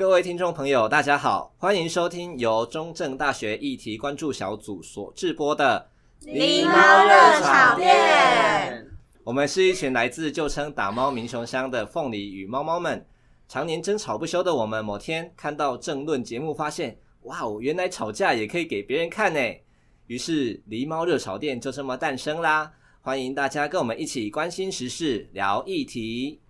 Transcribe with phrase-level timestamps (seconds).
[0.00, 5.90] 各位听众朋友，大家好，欢迎收听由中正大学议题关注小组所制播的
[6.26, 8.82] 《狸猫热炒店》。
[9.22, 13.06] 我们是一群来自旧称打猫民雄乡的凤梨与猫猫们，
[13.46, 19.38] 常年争吵不休的我们，某天看到政论节目，发现哇哦，原来吵架也可以给别人看呢。
[20.06, 22.72] 于是狸猫热炒店就这么诞生啦。
[23.02, 26.40] 欢迎大家跟我们一起关心时事，聊议题。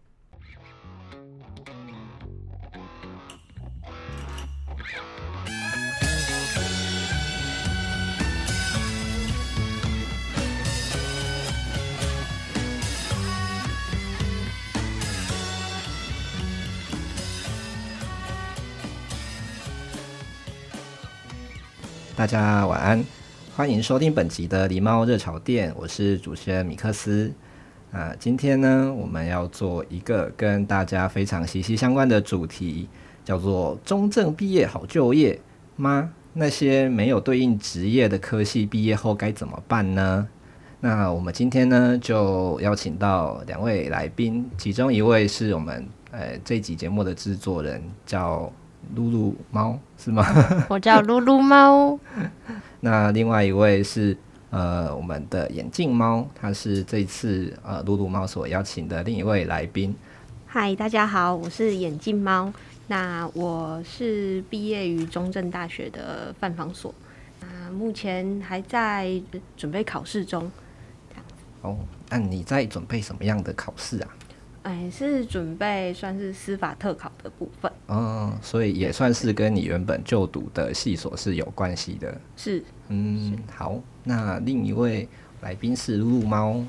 [22.20, 23.02] 大家晚安，
[23.56, 27.33] 欢迎收听本集的狸猫热潮店，我是主持人米克斯。
[27.92, 32.87] 啊，今天呢，我们要做一个跟大家非常息息相关的主题，
[33.25, 35.41] 叫做“中正毕业好就业
[35.77, 36.12] 吗？
[36.34, 40.28] 那些没有对应职业的科系毕业后该怎么办呢？”
[40.80, 48.52] 那我们今天呢，就邀请到两位来宾，其中一位是我们呃这集节目的制作人，叫。
[48.97, 50.25] 噜噜猫是吗？
[50.69, 51.98] 我叫噜噜猫。
[52.81, 54.17] 那另外一位是
[54.50, 59.95] 呃我们的眼镜猫，他是这次呃噜噜猫所邀请的另一位来宾。
[60.47, 62.53] 嗨，大家好，我是眼镜猫。
[62.89, 66.92] 那我是毕业于中正大学的范房所，
[67.41, 69.23] 啊，目前还在
[69.56, 70.51] 准备考试中。
[71.62, 71.77] 哦，
[72.08, 74.08] 那你在准备什么样的考试啊？
[74.62, 77.72] 哎，是准备算是司法特考的部分。
[77.89, 82.20] 嗯，所以也算是跟你原本就读的系所是有关系的。
[82.36, 83.80] 是，嗯，好。
[84.05, 85.08] 那另一位
[85.41, 86.62] 来宾是露露猫。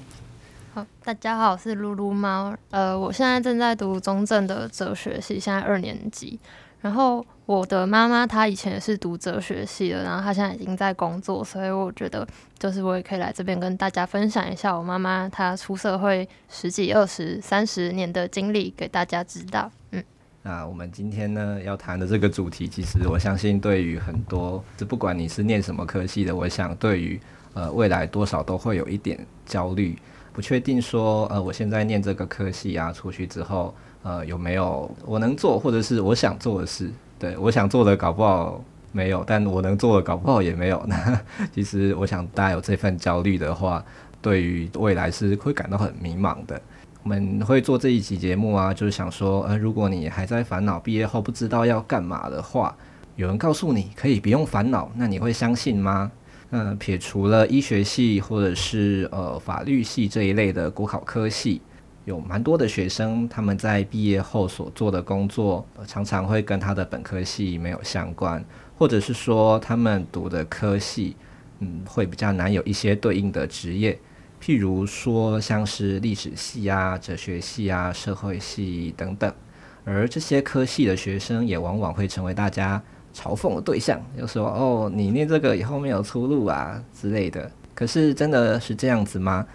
[0.74, 2.56] 好，大家好，我是噜噜猫。
[2.70, 6.40] 呃，我现在正在读中正的哲学系，现在二年级。
[6.82, 19.72] 然后我的妈妈她以前也是读哲学系的，然后她现在已经在工作，所以我觉得就是我也可以来这边跟大家分享一下我妈妈她出社会十几、二十、三十年的经历给大家知道。
[19.92, 20.04] 嗯，
[20.42, 27.22] 那我们今天呢要谈的这个主题，其实我相信对于很多，就不管你是念什么科系的，我想对于
[27.54, 29.96] 呃未来多少都会有一点焦虑，
[30.34, 33.72] 不确定说呃我现在念这个科系啊，出去之后。
[34.04, 36.90] 呃，有没有我能做或者是我想做的事？
[37.20, 40.84] 对，我想做的搞不好没有，但我能做的搞不好也没有。
[40.90, 41.22] 那
[41.54, 43.84] 其实我想大家有这份焦虑的话，
[44.22, 46.60] 对于未来是会感到很迷茫的。
[47.04, 52.76] 我们会做这一期节目啊，就是想说，呃，如果你还在烦恼毕业后不知道要干嘛的话，
[53.16, 56.12] 有人告诉你可以不用烦恼，那你会相信吗？
[56.50, 61.62] 那、撇除了医学系或者是呃法律系这一类的国考科系。
[62.06, 68.44] 有蛮多的学生，他们在毕业后所做的工作，常常会跟他的本科系没有相关，
[68.78, 71.16] 或者是说他们读的科系，
[71.60, 74.00] 嗯，会比较难有一些对应的职业，
[74.42, 79.32] 譬如说像是历史系啊、哲学系啊、社会系等等，
[79.86, 82.82] 而这些科系的学生也往往会成为大家
[83.14, 87.52] 嘲讽的对象，就说哦，你念这个以后没有出路啊之类的。
[87.76, 89.46] 可是真的是这样子吗？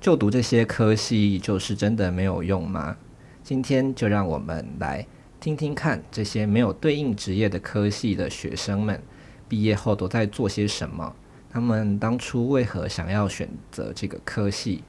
[0.00, 2.96] 就读这些科系就是真的没有用吗？
[3.42, 5.04] 今天就让我们来
[5.40, 9.00] 听听看这些没有对应职业的科系的学生们
[9.48, 11.14] 毕业后都在做些什么？
[11.50, 14.84] 他们当初为何想要选择这个科系？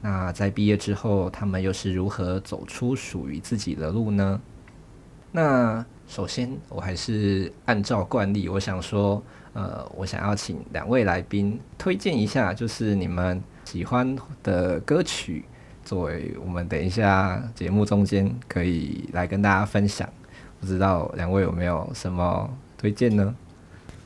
[0.00, 4.40] 那在毕业之后，他们又是如何走出属于自己的路呢？
[5.32, 13.42] 那首先，我还是按照惯例，我想说，呃，我想要请两位来宾推荐一下，就是你们。
[13.70, 15.44] 喜欢的歌曲，
[15.84, 20.08] 作为我们等一下节目中间可以来跟大家分享。
[20.58, 23.36] 不知道两位有没有什么推荐呢？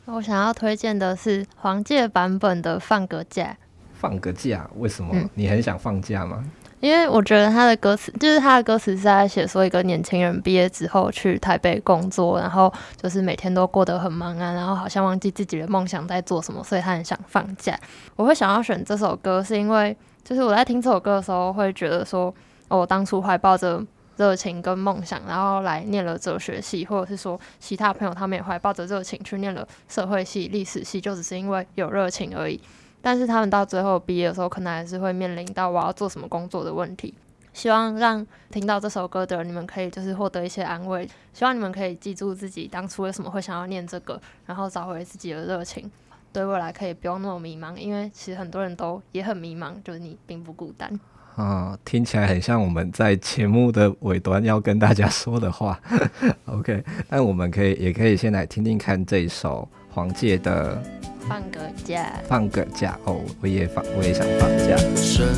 [0.06, 3.53] 我想要推荐的是黄玠版本的《放个假》。
[3.95, 4.69] 放个假？
[4.78, 5.15] 为什么？
[5.34, 6.45] 你很想放假吗？
[6.82, 12.70] 因为我觉得他的歌词，就是他的歌词是在写说一个年轻人毕业之后去台北工作，然后
[13.00, 17.78] 就是每天都过得很忙啊，然后好像忘记自己的梦想在做什么，所以他很想放假。
[18.16, 22.34] 我会想要选这首歌，是因为就是我在听这首歌的时候，会觉得说，
[22.66, 23.80] 哦，我当初怀抱着
[24.16, 32.60] 热情跟梦想，然后来念了哲学系，或者是说其他朋友他们也怀抱着热情去念了社会系、历史系，就只是因为有热情而已。
[33.03, 37.13] 但是他们到最后毕业的时候，可能还是会面临到我要做什么工作的问题。
[37.53, 41.07] 希望让听到这首歌的人，你们可以就是获得一些安慰。
[41.34, 45.91] 希望你们可以记住自己当初为什么会想要念这个，然后找回自己的热情，
[46.33, 47.77] 对未来可以不用那么迷茫。
[47.77, 50.98] 因为其实很多人都也很迷茫，就是你并不孤单。
[51.37, 55.78] 啊，听起来很像我们在节目的尾端要跟大家说的话。
[56.47, 60.83] OK，那我们可以也可以先来听听看这一首黄界的
[61.28, 62.06] 《放个假》。
[62.27, 64.77] 放个假哦，我也放，我也想放假。
[64.97, 65.28] 深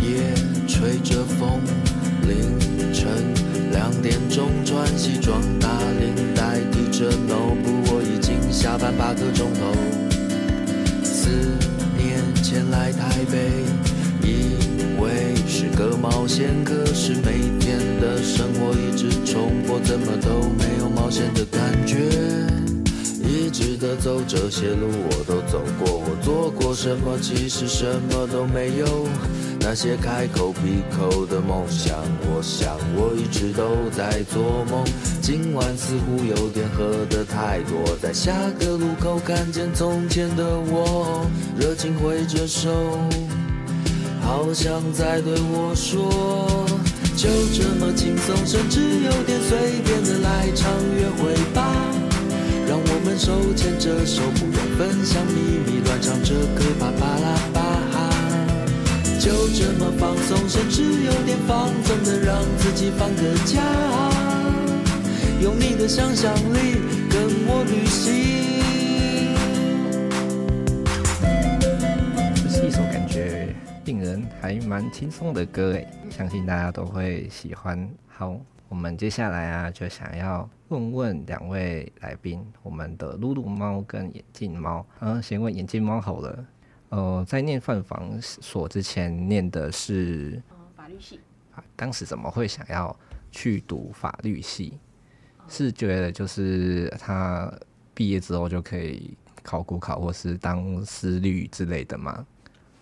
[0.00, 0.34] 夜
[0.66, 1.60] 吹着风，
[2.26, 2.58] 凌
[2.92, 3.06] 晨
[3.70, 5.68] 两点钟穿西装打
[5.98, 9.72] 领带，提着 notebook，我已经下班八个钟头。
[11.04, 11.28] 四
[11.96, 13.50] 年前来台北。
[14.22, 21.96] 以为是个冒险，可是每天的生活一直重复，怎么都没有冒险的感觉。
[23.50, 29.08] 一直的走这些路，我都走过，我做过什么，其实什么都没有。
[29.58, 31.98] 那些开口闭口的梦想，
[32.30, 34.84] 我想我一直都在做梦。
[35.20, 41.26] 今晚似乎有点喝得太多，在下个路口看见从前的我，
[41.58, 42.70] 热情挥着手。
[44.22, 46.08] 好像在对我说，
[47.16, 50.69] 就这么轻松，甚至有点随便的来场。
[53.30, 57.58] 手牵着手，不用分享秘密，乱唱着歌，啪啪啦吧。
[59.20, 63.62] 就这么放松，甚至有点放纵的让自己放个假。
[65.40, 66.74] 用你的想象力
[67.08, 68.02] 跟我旅行。
[72.34, 73.54] 这是一首感觉
[73.84, 77.88] 令人还蛮轻松的歌诶，相信大家都会喜欢。
[78.08, 78.36] 好，
[78.70, 84.86] 我们接下来啊，就想要问问两位来宾，我们的露露猫跟眼镜猫。
[85.00, 86.46] 嗯，先问眼镜猫好了。
[86.90, 90.40] 呃，在念犯房所之前，念的是
[90.76, 91.18] 法律系。
[91.52, 92.96] 啊，当时怎么会想要
[93.32, 94.78] 去读法律系？
[95.48, 97.52] 是觉得就是他
[97.92, 102.24] 毕业之后就可以考国考，或是当司律之类的吗？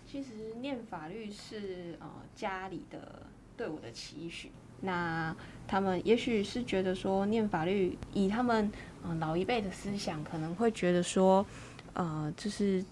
[0.05, 3.23] 其实念法律是呃家里的
[3.57, 4.51] 对我的期许，
[4.81, 5.35] 那
[5.67, 8.65] 他们也许是觉得说念法律，以他们
[9.03, 11.45] 嗯、呃、老一辈的思想，可能会觉得说，
[11.93, 12.83] 呃，就是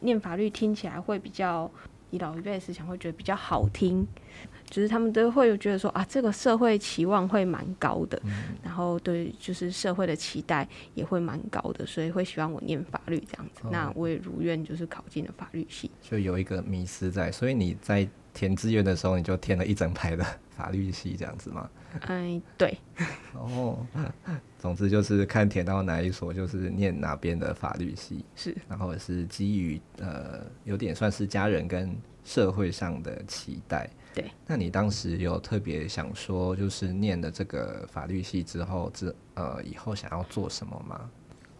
[0.00, 1.70] 念法律听起来会比较，
[2.10, 4.06] 以老一辈的思想会觉得比较好听。
[4.70, 13.62] 就是他们都会觉得说啊，这个社会期望会蛮高的，嗯、然后对，就是社会的期待也会蛮高的，所以会希望我念法律这样子。
[13.62, 15.90] 哦、那我也如愿就是考进了法律系。
[16.02, 18.06] 就有一个迷失在，所以你在
[18.38, 20.24] 填志愿的时候，你就填了一整排的
[20.56, 21.68] 法律系这样子吗？
[22.02, 22.78] 哎，对。
[23.34, 23.84] 哦，
[24.60, 28.24] 总之就是看填到哪一所，就是念哪边的法律系。
[28.36, 31.92] 是，然后是基于呃，有点算是家人跟
[32.24, 33.90] 社会上的期待。
[34.14, 41.10] 对，那你当时有特别想说，就是念了这个法律系之后，之呃以后想要做什么吗？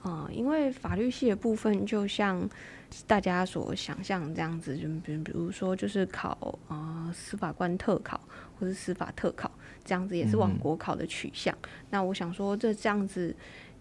[0.08, 2.48] 嗯，因为法律系的部分，就像
[3.06, 8.18] 大家所想象这样子，就比如比如说，就是考呃司法官特考
[8.58, 9.50] 或是司法特考
[9.84, 11.54] 这样子，也是往国考的取向。
[11.62, 13.36] 嗯、那我想说，这这样子，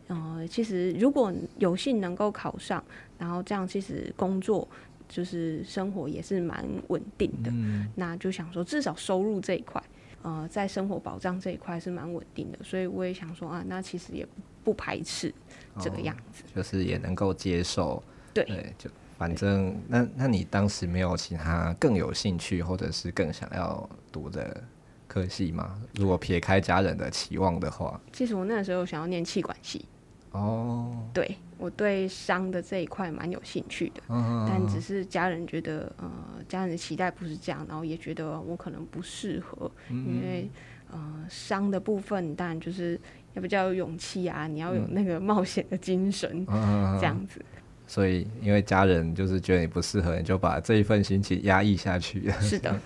[0.08, 2.84] 呃，其实如果有幸能够考上，
[3.18, 4.68] 然后这样其实工作。
[5.10, 9.82] 就是生活也是蛮稳定的，嗯、那就想说至少收入这一块，
[10.22, 14.28] 呃，在生活保障这一块是蛮稳定的，所以我也想说啊，那其实也
[14.66, 15.34] 不排斥
[15.80, 18.02] 这个样子，哦、就是也能够接受。
[18.34, 24.64] 对，对，就反正那那你当时没有其他更有兴趣或者是更想要读的
[25.08, 25.82] 科系吗？
[25.96, 29.86] 如果撇开家人的期望的话，其实我那时候想要念气管系。
[30.32, 36.12] 哦，对，我对商的这一块蛮有兴趣的，嗯、但只是家人觉得，呃，
[36.48, 40.48] 家人的期待不是这样，然后也觉得我可能不适合，嗯、因为，
[40.92, 43.00] 呃，商的部分当然就是
[43.38, 47.40] 要比较有勇气啊，你要有那个冒险的精神，嗯、这样子。
[47.86, 52.30] 所以，因为家人就是觉得你不适合，你就把这一份心情压抑下去。
[52.42, 52.78] 是的。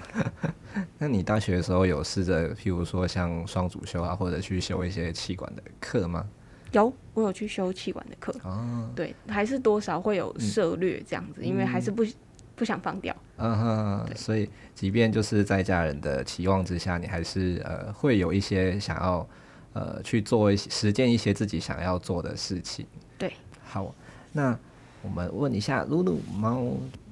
[1.00, 6.28] 那你大学的时候有试着，譬如说像双主修啊，或者去修一些气管的课吗？
[6.72, 12.06] 有，我有去修气管的课，哦、对，还是多少会有涉略这样子，嗯、因为还是不
[12.56, 13.16] 不想放掉。
[13.38, 19.28] 嗯哼，所以即便就是在家人的期望之下，你还是呃会有一些想要
[19.74, 22.86] 呃去做一些实践一些自己想要做的事情。
[23.18, 23.94] 对，好，
[24.32, 24.58] 那
[25.02, 26.62] 我们问一下露露猫，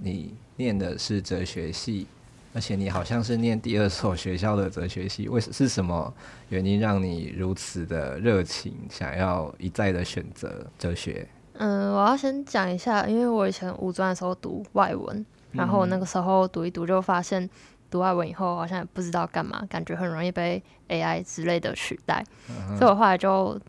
[0.02, 2.08] 你念的是哲学系。
[2.52, 6.12] 而且你好像是念第二所学校的哲学系，为是什么
[6.50, 11.30] 原因让你如此的热情，想要一再的选择哲学？
[11.54, 17.48] 嗯，我要先讲一下，因为我以前五专的时候读外文，然后我那个时候读一读就发现，
[17.90, 23.60] 读外文以后好像也不知道干嘛，感觉很容易被 AI 之类的取代，嗯、所以我后来就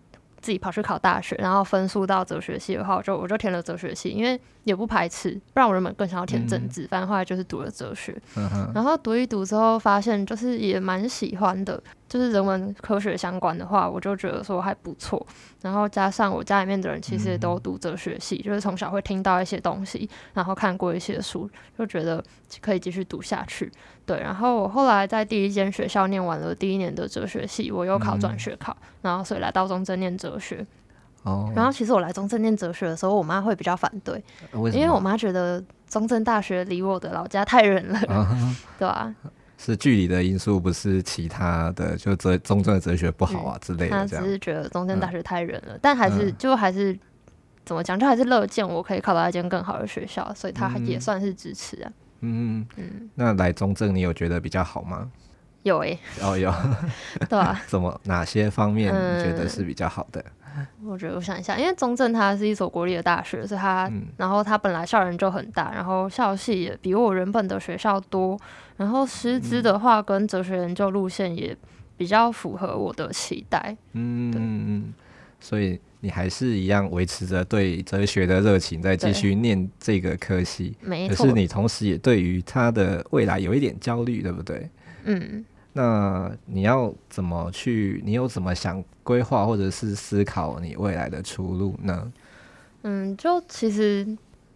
[0.41, 8.15] 自己跑去考大学，然后分数到哲学系的话，我就我就填了哲学系，因为也不排斥，不然我原本更想要填政治，嗯、反正后来就是读了哲学。
[8.37, 15.27] 嗯、然后读一读之后，发现就是也蛮喜欢的，就是人文科学相关的话，我就觉得说还不错。
[15.63, 21.49] 然后加上我家里面的人其实也都读哲学系，嗯、就是从小会听到一些东西，然后看过一些书，
[21.79, 22.23] 就觉得
[22.61, 23.71] 可以继续读下去。
[24.05, 30.67] 对，然后我后来在第一间学校念完了第一年的哲学系，我又考转学考，嗯、然后所以来到中正念哲学。
[31.23, 34.23] 哦，然后其实我来中正念哲学的时候，我妈会比较反对，
[34.53, 39.15] 为因为我妈觉得中正大学离我的老家太远了，啊、 对吧、啊？
[39.59, 43.91] 是距离的因素，不是其他的，就哲中正的哲学不好啊之类的。
[43.91, 46.99] 她只是觉得中正大学太远了，嗯、但还是就还是
[47.67, 51.93] 怎么讲，就还是乐见我可以考到一间更好的学校，所以她也算是支持啊。
[52.21, 52.67] 嗯。
[52.77, 55.11] 嗯，那来中正你有觉得比较好吗？
[55.63, 56.51] 有诶、欸，哦有，
[57.29, 60.19] 对啊， 怎么哪些方面你觉得是比较好的？
[60.23, 60.33] 嗯
[60.85, 68.39] 我觉得我想一下，因为中正它是一所国立的大学，所以它，嗯、然后它本来校园就很大，然后校系也比我原本的学校多，
[68.77, 71.57] 然后师资的话跟哲学研究路线也
[71.97, 73.77] 比较符合我的期待。
[73.93, 74.95] 嗯嗯嗯，
[75.39, 80.77] 所以你还是一样维持着对哲学的热情，在继续念这个科系。
[80.81, 81.17] 没错。
[81.17, 84.69] 可是你同时也对于他的未来有一点焦虑，对不对？
[85.05, 85.45] 嗯。
[85.73, 88.03] 那你要怎么去？
[88.05, 92.13] 你有怎么想规划或者是思考你未来的出路呢？
[92.83, 94.05] 嗯，就其实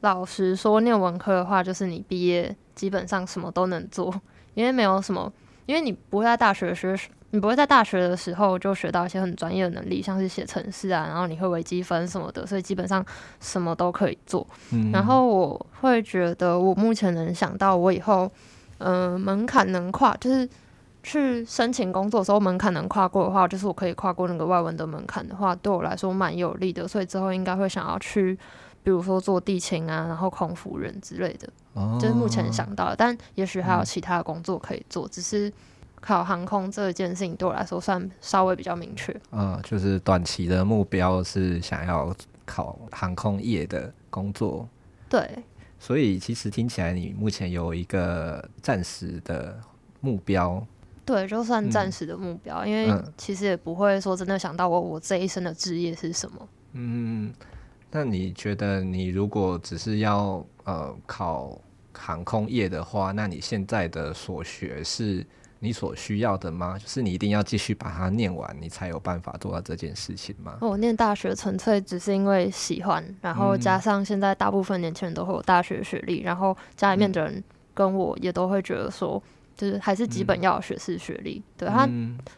[0.00, 4.12] 老实说，念文科的话，就是你毕业基本上什么都能做，
[4.54, 5.32] 因为没有什么，
[5.66, 6.98] 因为你不会在大学学，
[7.30, 13.04] 你不会在大学的时候就学到一些很专业的能力，像是写程式啊，然后你会微积分什么的，所以基本上
[13.40, 14.44] 什么都可以做。
[14.72, 18.28] 嗯，然后我会觉得，我目前能想到，我以后，
[18.78, 20.48] 嗯、呃，门槛能跨，就是。
[21.04, 26.88] 去申请工作的时候，门槛能跨过的话，就是我可以跨过那个外文的门槛的话，对我来说蛮有利的。
[26.88, 28.34] 所以之后应该会想要去，
[28.82, 32.96] 比如说做地勤啊，然后空服人之类的，哦、就是目前想到的。
[32.96, 35.52] 但也许还有其他的工作可以做，嗯、只是
[36.00, 39.14] 考航空这件事情对我来说算稍微比较明确。
[39.30, 42.14] 嗯，就是短期的目标是想要
[42.46, 44.66] 考航空业的工作。
[45.08, 45.30] 对，
[45.78, 49.60] 所以其实听起来你目前有一个暂时的
[50.00, 50.66] 目标。
[51.04, 56.48] 对，就算暂时的目标，嗯、因为其实也不会说真的想到我我这一生的职业是什么。
[56.72, 57.30] 嗯，
[57.90, 61.60] 那你觉得你如果只是要呃考
[61.92, 65.24] 航空业的话，那你现在的所学是
[65.58, 66.78] 你所需要的吗？
[66.78, 70.56] 就是你一定要继续把它念完，你才有办法做到这件事情吗？
[70.62, 77.44] 我念大学纯粹只是因为喜欢，然后加上现在大部分年轻人都会有大学学历，然后家里面的人
[77.74, 79.22] 跟我也都会觉得说。
[79.56, 81.88] 就是还是基本要有学士学历，嗯、对他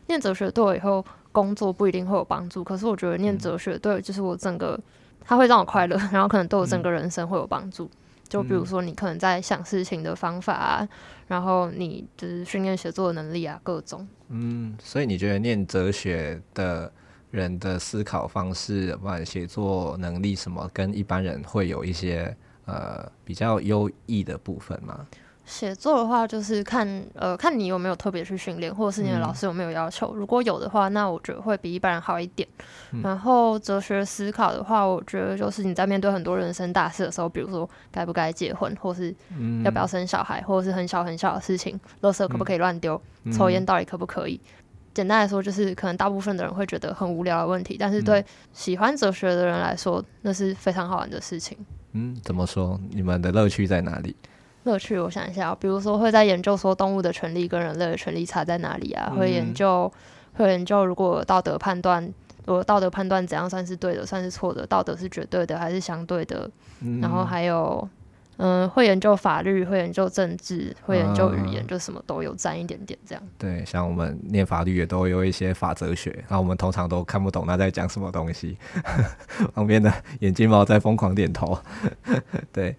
[0.06, 4.78] 念哲学对我以后工作不一定会有帮助，可是我觉得念哲学对就是我整个，
[5.24, 7.84] 他会让我快乐，然后可能对我整个人生会有帮助。
[7.84, 7.90] 嗯、
[8.28, 10.88] 就比如说你可能在想事情的方法啊，
[11.26, 14.06] 然后你就是训练写作的能力啊，各种。
[14.28, 16.90] 嗯，所以你觉得念哲学的
[17.30, 25.06] 人的思考方式，不管写作能力什么，跟一般人会有一些呃比较优异的部分吗？
[25.46, 30.12] 写作的话，就是看呃看你有没有特别去训练，或者是你的老师有没有要求。
[30.12, 32.46] 嗯、如果有的话，那我觉得会比一般人好一点。
[32.90, 39.14] 嗯、然后哲学思考的话，我觉得就是你在面对很多人生大事的时候，比如说该不该结婚，或是
[39.64, 44.40] 要不要生小孩，或者是很小很小的事情，垃圾可不可以乱丢，嗯、抽烟到底可不可以？
[44.92, 51.56] 简单来说，就是可能大部分的人会觉得很无聊的问题，但是对喜欢哲学的人来说，那是非常好玩的事情。
[51.92, 52.80] 嗯，怎么说？
[52.90, 54.16] 你们的乐趣在哪里？
[54.66, 59.08] 乐趣，我想一下，比如说会在研究说动物的权利跟人类的权利差在哪里啊？
[59.12, 59.90] 嗯、会研究，
[60.34, 62.04] 会研究如果道德判断，
[62.44, 64.66] 如果道德判断怎样算是对的，算是错的？
[64.66, 66.50] 道德是绝对的还是相对的？
[66.80, 67.88] 嗯、然后还有，
[68.38, 73.22] 嗯、呃，会研究法律，会研究政治，会研究语言，啊、就什么都有沾一点点这样。
[73.38, 78.58] 对，像我们念法律也都有一些法哲学，然后我们通常都看不懂他在讲什么东西。
[79.54, 81.56] 旁边的眼镜猫在疯狂点头。
[82.52, 82.74] 对。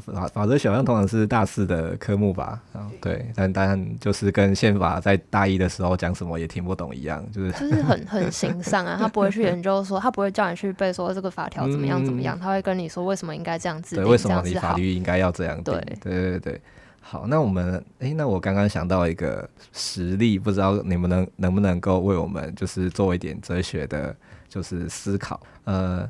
[0.00, 16.60] 法法则选项通常是大四的科目吧，嗯，对，但但就是跟宪法在大一的时候讲什么也听不懂一样，就是就是很很形上啊，他不会去研究说，他不会叫你去背说这个法条怎么样怎么样，嗯、他会跟你说为什么应该这样子，对，为什么你法律应该要这样，对，对对对，
[17.00, 24.14] 好，那我们诶、欸，那我刚刚想到一个实例，不知道你们能能不能够为我们就是做一点哲学的，
[24.48, 26.08] 就是思考，呃。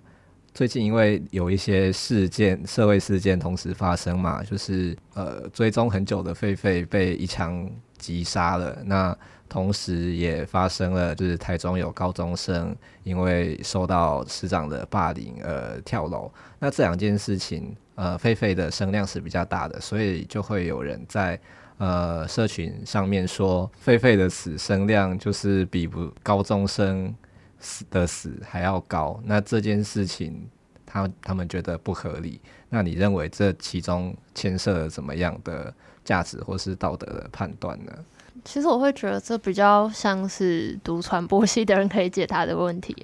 [0.55, 7.69] 最近因为有一些事件，社会事件同时发生嘛，就是呃追踪很久的狒狒被一枪
[7.99, 8.79] 击杀了。
[8.85, 9.17] 那
[9.49, 16.33] 同时也发生了，就是台中有高中生因为受到师长的霸凌而跳楼。
[16.61, 21.39] 那这两件事情，呃，狒狒的声量是比较大的，所以就会有人在
[21.79, 27.13] 呃社群上面说，狒狒的死声量就是比不高中生
[27.59, 29.21] 死的死还要高。
[29.25, 30.49] 那这件事情，
[30.85, 32.41] 他他们觉得不合理。
[32.69, 35.73] 那你认为这其中牵涉了怎么样的
[36.05, 37.93] 价值或是道德的判断呢？
[38.45, 42.95] 其实我会觉得这比较像是读传播系的人可以解答的问题，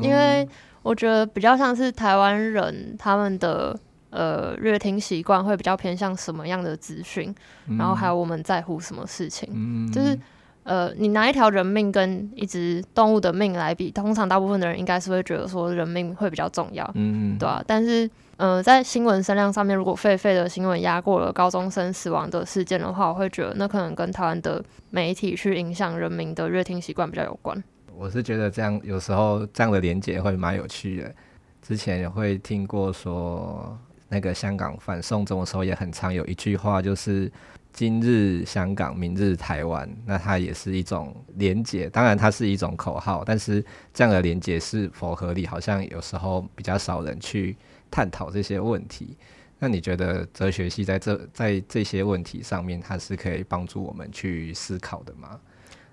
[0.00, 0.48] 因为
[0.82, 3.78] 我觉得比较像是台湾人他们的
[4.10, 7.32] 呃阅听习惯会比较偏向什么样的资讯，
[7.78, 10.18] 然后还有我们在乎什么事情，就是
[10.68, 17.64] 呃你拿一条人命跟一只动物的命来比，通常大部分的人应该是会觉得说人命会比较重要，嗯对啊？
[17.66, 27.64] 但是呃，在新闻声量上面，如果狒狒的新闻压过了高中生死亡的事件的话，我会觉得那可能跟台湾的媒体去影响人民的阅听习惯比较有关。
[27.96, 31.12] 我是觉得这样有时候这样的连结会蛮有趣的。
[31.60, 33.76] 之前也会听过说，
[34.08, 37.30] 那个香港反送中的时候也很常有一句话，就是
[37.72, 39.88] 今日香港，明日台湾。
[40.06, 47.56] 那它也是一种连结，当然它是一种口号，但是这样的连结是否合理，好像有时候比较少人去。
[47.90, 49.16] 探讨这些问题，
[49.58, 55.40] 那你觉得哲学系在这在这些问题上面，它是可以帮助我们去思考的吗？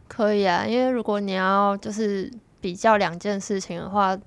[0.10, 2.30] 可以啊，因为如果你要就是
[2.60, 4.20] 比较两件事情的话，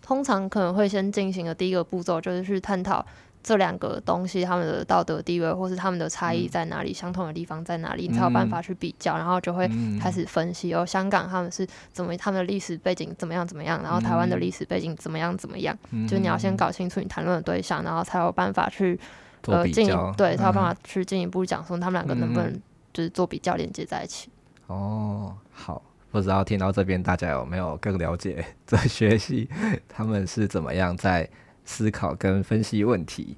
[0.00, 3.04] 通常可能会先进行的第一个步骤就是去探讨。
[3.42, 6.90] 这两个东西，他们的道德地位，或是他们的差异在哪里？
[6.90, 8.06] 嗯、相同的地方在哪里？
[8.06, 9.66] 你才有办法去比较，嗯、然后就会
[9.98, 10.74] 开始分析。
[10.74, 13.82] 哦，香港他们是怎么，他们的历史背景怎么样怎么样？
[13.82, 15.74] 然后台湾的历史背景怎么样怎么样？
[15.90, 19.00] 嗯、就你要先搞清楚你谈论的对象，然后才有办法去
[19.46, 22.52] 呃进对，才有办法去进一步讲说他们两个能不能
[22.92, 24.30] 就是做比较连接在一起。
[24.66, 29.48] 哦，好，不知道听到这边大家有没有更了解这学系
[29.88, 31.26] 他们是怎么样在。
[31.70, 33.36] 思考跟分析问题，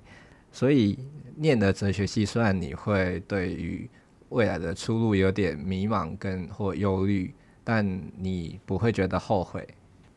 [0.51, 0.99] 所以
[1.37, 3.87] 念了哲学系，虽然你会对于
[4.31, 7.87] 未来的出路有点迷茫跟或忧虑，但
[8.17, 9.69] 你不会觉得后悔，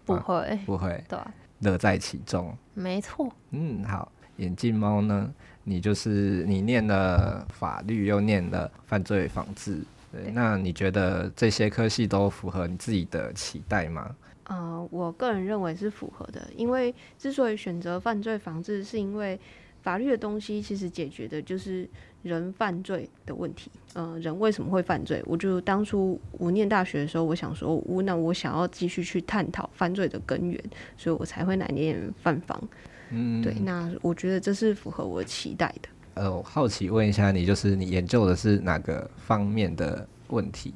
[0.06, 1.20] 不会，啊、不会，对，
[1.60, 3.30] 乐在其中，没错。
[3.52, 5.30] 嗯，好，眼镜猫呢？
[5.66, 14.16] 你就是你念了法律，又念了犯罪防治，对，对，那你觉得这些科系都符合你自己的期待吗？
[14.46, 19.40] 呃，我个人认为是符合的，因为之所以选择犯罪防治，是因为
[19.82, 21.88] 法律的东西其实解决的就是
[22.24, 23.72] 人犯罪的问题。
[23.94, 25.24] 呃，人为什么会犯罪？
[25.26, 30.64] 我就当初我念大学的时候，我想说，我那我想要继续去探讨犯罪的根源，
[30.98, 32.62] 所以我才会来念犯防。
[33.10, 35.90] 嗯，对，那我觉得这是符合我期待的。
[36.16, 40.74] 呃，我好奇问一下你，就是你研究的是哪个方面的问题？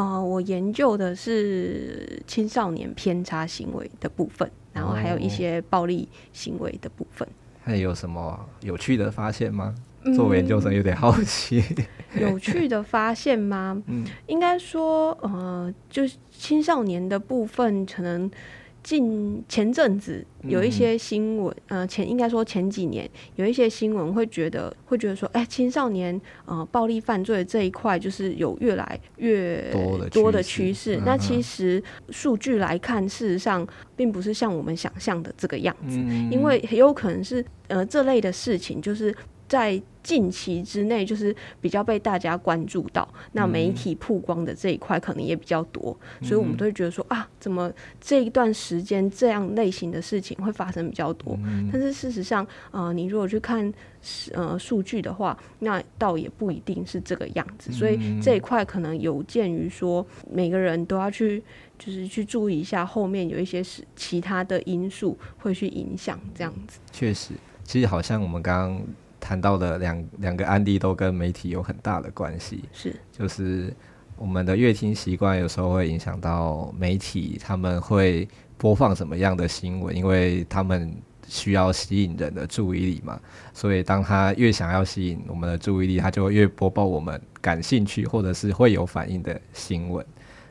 [0.00, 7.28] 呃，我研究的是青少年偏差行为的部分，然后还有一些暴力行为的部分。
[7.62, 9.74] 还有什么有趣的发现吗？
[10.16, 11.62] 作为研究生有点好奇。
[12.14, 13.82] 嗯、 有趣的发现吗？
[13.86, 18.30] 嗯，应该说，呃，就是青少年的部分可能。
[18.82, 29.72] 近前阵子有一些新闻，嗯、呃，前应该说前几年有一些新闻会觉得会觉得说，哎、欸，青少年呃暴力犯罪这一块就是有越来越
[30.10, 31.00] 多的趋势。
[31.04, 39.14] 那其实数据来看，事实上并不是像我们想象的这个样子，嗯、因为很有可能是呃这类的事情就是。
[39.50, 51.36] 在近期之内，就是比较被大家关注到，那媒体曝光的这一块可能也比较多，嗯、所以我们都会觉得说啊，怎么这一段时间这样类型的事情会发生比较多？
[51.42, 53.70] 嗯、但是事实上，呃，你如果去看
[54.32, 57.72] 呃数据的话，那倒也不一定是这个样子。
[57.72, 61.42] 所以这一块可能有鉴于说，每个人都要去
[61.76, 66.78] 就是去注意一下，后面有一些是其他的因素会去影响这样子。
[66.92, 67.34] 确实，
[67.64, 68.82] 其实好像我们刚刚。
[69.20, 72.96] 谈到的两两个案例都跟媒体有很大的关系，是。
[73.12, 73.72] 就是
[74.16, 80.92] 我们的阅听习惯有时候会影响到媒体，他们会播放什么样的新闻，因为他们
[81.28, 83.20] 需要吸引人的注意力嘛，
[83.54, 90.04] 所以当他越想要吸引我们的注意力，他就会越播报我们感兴趣或者是会有反应的新闻。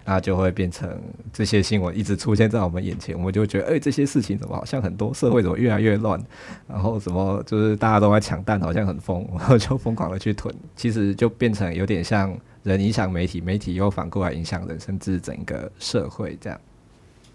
[0.09, 0.89] 那就会变成
[1.31, 6.19] 这些新闻一直出现在我们眼前，我们就觉得，哎、这些事情怎么好像很多，社会怎么越来越乱，
[6.67, 16.59] 然后怎么就是大家都在抢蛋，好像很疯，然后就疯狂的去囤，其实就变成有点像人影响媒体，媒体又反过来影响人，甚至整个社会这样。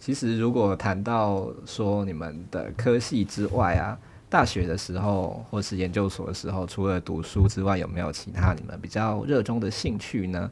[0.00, 3.96] 其实如果谈到说你们的科系之外啊。
[4.30, 10.50] 大学的时候或是研究所的时候，除了读书之外，有没有其他你们比较热衷的兴趣呢？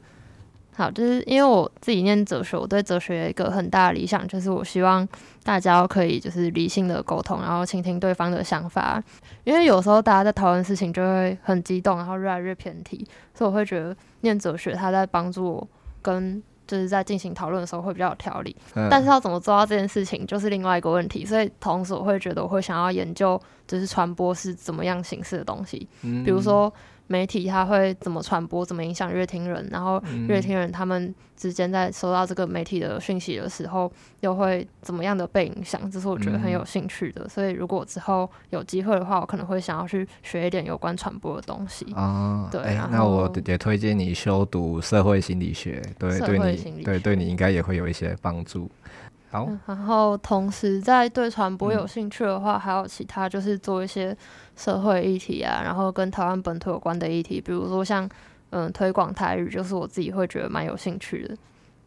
[0.75, 5.07] 好，就是因为我自己念哲学，我对哲学有一个很大的理想，就是我希望
[5.45, 9.03] 大家可以就是理性的沟通，然后倾听对方的想法。
[9.45, 15.69] 因为有时候大家在讨论事情就会很激动，然后越来越偏题，所以我会觉得念哲学它在帮助我
[16.01, 18.57] 跟就是在进行讨论的时候会比较有条理。
[18.75, 18.89] 嗯。
[18.91, 21.27] 但是要怎么做到这件事情，就是另外一个问题。
[21.27, 26.73] 所以同时我会觉得我会想要研究，就是传播是怎么样形式的东西，比如说。
[27.07, 35.91] 媒体它会怎么传播，怎么影响乐听人，然后乐听人他们之间在收到这个媒体的讯息的时候，又会怎么样的被影响？
[35.91, 37.29] 这是我觉得很有兴趣的。
[37.29, 41.87] 所以如果之后有机会的话，我可能会想要去学一点有关传播的东西。
[41.95, 48.71] 哦，对，欸、那我也推荐你修读社会心理学，对，对你，对，对你应该也会有一些帮助。
[49.33, 54.17] 好，然后同时在对传播有兴趣的话，嗯、还有其他就是做一些。
[54.55, 58.07] 社会议题啊，然后跟台湾本土有关的议题，比如说像
[58.51, 61.35] 嗯推广台语，就是我自己会觉得蛮有兴趣的。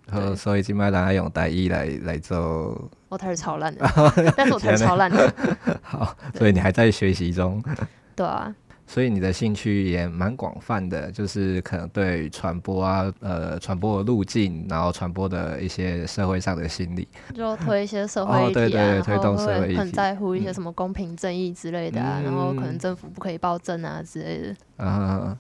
[0.08, 3.88] 呃，所以今麦大家用台语来来做，我台语超烂的，
[4.36, 5.32] 但是我台语超烂的。
[5.84, 7.64] 好，所以你还在学习中。
[8.16, 8.54] 对啊。
[8.88, 24.86] 所以你的兴趣也蛮广泛的，就是可能对传播啊，呃，传播的路径，然后传播的一些社会上的心理，就推一些社会议题啊，哦、对对对，推动社会议题，很在乎一些什么公平正义之类的啊，嗯、然后可能政府不可以暴政啊之类的。
[24.86, 25.36] 啊，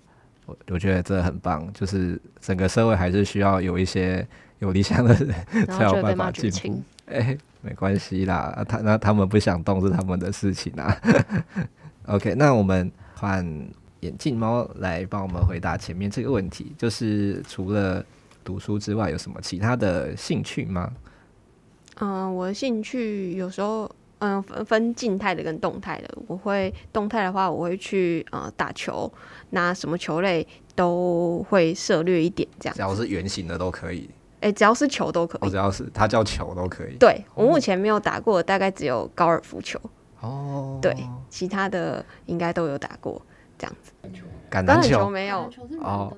[0.48, 4.28] 我我觉得这很棒，就是整个社会还是需要有一些
[4.58, 5.36] 有理想的人
[5.70, 6.82] 才有办法进步。
[7.06, 10.98] 哎、欸，没关系啦，他那他们不想动是他们的事情啊。
[12.08, 12.92] OK，那我们。
[13.16, 13.46] 换
[14.02, 18.06] 眼镜猫来帮我们回答前面这个问题，就是除了
[18.44, 20.92] 读书之外，有什么其他的兴趣吗？
[22.00, 26.18] 嗯、呃，我的兴趣有时候嗯、呃、分分静态的跟动态的。
[26.28, 29.12] 我会动态的话，我会去呃打球，
[29.52, 32.76] 那什么球类都会涉略一点，这样。
[32.76, 34.10] 只要是圆形的都可以。
[34.42, 35.48] 哎、欸，只要是球都可以。
[35.48, 36.98] 哦、只要是它叫球都可以。
[36.98, 39.80] 对，我目前没有打过，大概只有高尔夫球。
[40.26, 40.96] 哦，对，
[41.30, 43.22] 其他的应该都有打过，
[43.58, 43.92] 这样子。
[44.50, 45.50] 橄榄球没有
[45.82, 46.12] 哦，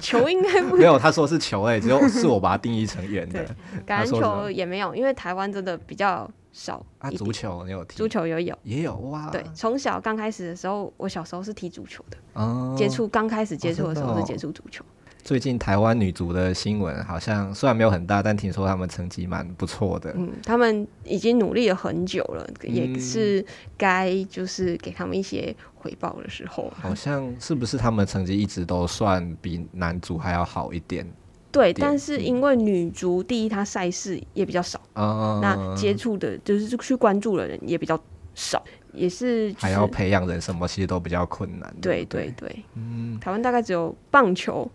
[0.00, 0.98] 球应该不没有。
[0.98, 3.44] 他说是球诶，只有是我把它定义成圆的。
[3.86, 6.84] 橄榄球也没有，因为台湾真的比较少。
[6.98, 7.96] 啊，足球你有踢？
[7.96, 9.30] 足球也有，也有哇。
[9.30, 12.18] 对，从小刚开始的时候，我小时候是踢足球的。
[12.34, 14.84] 哦，接触刚开始接触的时候是接触足球。
[15.24, 20.12] 最近台湾女足的新闻好像虽然没有很大，但听说他们成绩蛮不错的。
[20.14, 23.44] 嗯，他们已经努力了很久了，嗯、也是
[23.78, 26.70] 该就是给他们一些回报的时候。
[26.78, 31.10] 好像是不是他们成绩一直都算比男足还要好一点？
[31.50, 37.98] 对，但是因为女足第一，她赛事也比较少，嗯、那接触的就是去关注的人也比较
[38.34, 41.74] 少，也是、就是、还要培养人什么，其实都比较困难。
[41.80, 44.70] 对对对，对，嗯，台湾大概只有棒球。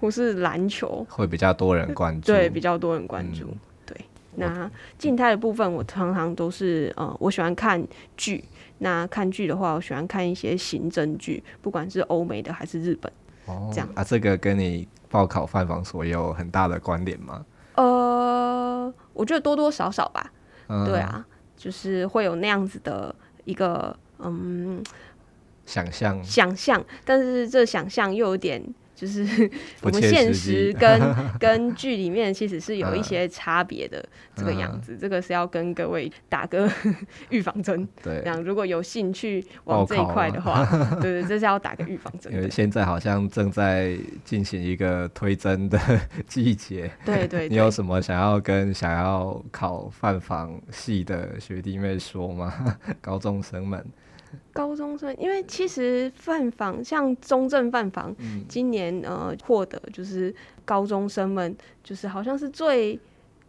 [0.00, 3.44] 或是篮球会比较多人关注，对，比较多人关注。
[3.44, 3.96] 嗯、对，
[4.34, 7.82] 那静态的部分，我常常都是呃，我喜欢看
[8.16, 8.44] 剧。
[8.78, 13.10] 那看剧的话，我喜欢看一些刑侦剧，不管是欧美的还是日本。
[13.46, 17.46] 哦，这样啊，这个跟你报考犯防所有很大的关联吗？
[17.76, 20.30] 呃，我觉得多多少少吧。
[20.68, 24.84] 嗯、对啊，就是会有那样子的一个嗯
[25.64, 28.62] 想象，想象，但是这想象又有点。
[28.96, 29.48] 就是
[29.82, 34.04] 我们现实 跟跟剧里面其实是有一些差别的
[34.34, 36.68] 这个样子，这个是要跟各位打个
[37.28, 37.86] 预防针。
[38.02, 40.64] 对，如果有兴趣往这一块的话，
[41.00, 42.32] 对对，这是要打个预防针。
[42.32, 45.78] 因为现在好像正在进行一个推甄的
[46.26, 46.90] 季节。
[47.04, 52.78] 对对，你有什么想要跟想要考范房系的学弟妹说吗？
[53.02, 53.84] 高中生们。
[54.56, 62.98] 高中生，因为其实犯房像中正犯房，嗯、今年呃获得就是高中生们就是好像是最。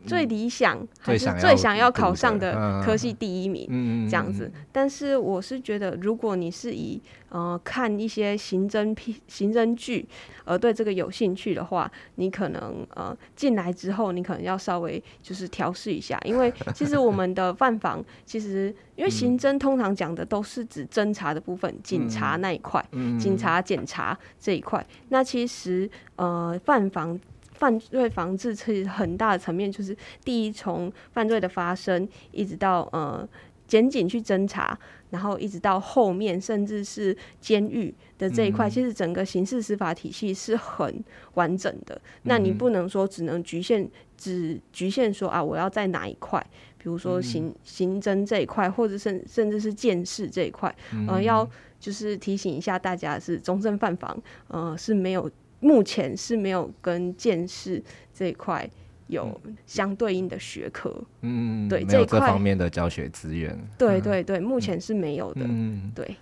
[0.08, 4.52] 最理想还是最想要考上的科系第一名，这样子。
[4.72, 10.08] 但是我是觉得，如果你是以呃看一些刑侦片、刑侦剧
[10.46, 22.84] 而对这个有兴趣的话，你可能呃进来之后，你可能要稍微就是调试一下，因为其实我们的犯房其实因为刑侦通常讲的都是指侦查的部分，警察那一块，
[23.20, 24.86] 警察检查这一块。
[25.10, 27.20] 那其实呃犯防。
[27.58, 33.28] 犯罪防治其实很大的层面，就是第一，从犯罪的发生，一直到呃
[33.68, 34.78] 检警去侦查，
[35.10, 41.96] 然后一直到后面，甚至是监狱的这一块，嗯、其实整个刑事司法体系是很完整的。
[41.96, 46.40] 嗯、那你不能说只能局限，只局限说啊，我要在哪一块
[46.78, 50.74] 比如说刑刑侦这一块，或者甚甚至是鉴识这一块，
[51.08, 51.46] 呃，要
[51.80, 54.18] 就是提醒一下大家，是终身犯防，
[54.48, 57.82] 呃，是没有目前是没有跟鉴识
[58.14, 58.70] 这一块
[59.08, 66.16] 有相对应的学科，嗯，对，这这方面的教学资源，对对对，目前是没有的，嗯，对。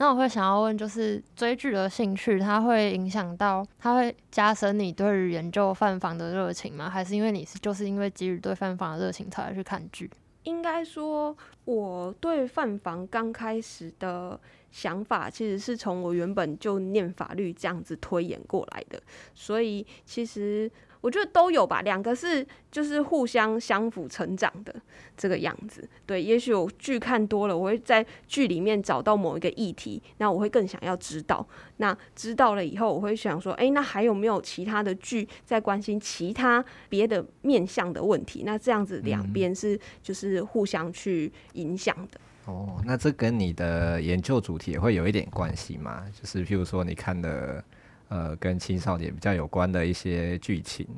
[0.00, 6.88] 那我会想要问，就是追剧的兴趣，它会影响到，它会加深你对于研究犯房的热情吗？
[6.88, 10.08] 还是因为你是就是因为基于对犯房的热情才来去看剧？
[10.44, 14.38] 应该说，我对犯房刚开始的
[14.70, 19.00] 想法，其实是从我原本就念法律这样子推演过来的，
[19.34, 20.70] 所以其实。
[21.00, 24.74] 我觉得都有吧，两个是就是互相相辅成长的
[25.16, 25.88] 这个样子。
[26.04, 31.46] 对，也许我剧看多了，我会在剧里面找到某一个议题，那我会更想要知道。
[31.76, 38.42] 那知道了以后，我会想说，诶，那还有没有其他的剧在关心其他别的面向的问题？
[38.44, 42.18] 那这样子两边是就是互相去影响的。
[42.18, 42.28] 嗯。
[42.48, 46.04] 哦，那这跟你的研究主题也会有一点关系吗？
[46.20, 47.62] 就是譬如说，你看的。
[48.10, 50.88] 呃，跟青少年比较有关的一些剧情。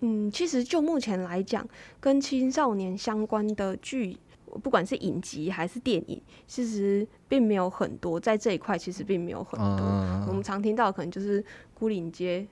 [0.00, 1.68] 嗯，其实就目前来讲，
[2.00, 4.16] 跟青少年相关的剧，
[4.62, 8.18] 不管是影集还是电影，其实并没有很多。
[8.18, 9.86] 在这一块，其实并没有很多。
[9.86, 11.42] 嗯、我们常听到可能就是
[11.74, 12.46] 《孤岭街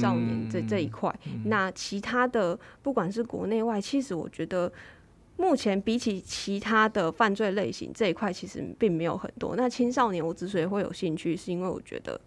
[0.00, 1.14] 少年》这、嗯、这一块。
[1.44, 4.72] 那其他的，不管是国内外，其实我觉得
[5.38, 9.56] 目前比起其他的犯罪类型这一块，其实并没有很多。
[9.56, 12.20] 那青少年，我之所以会有兴趣，是因为我觉得。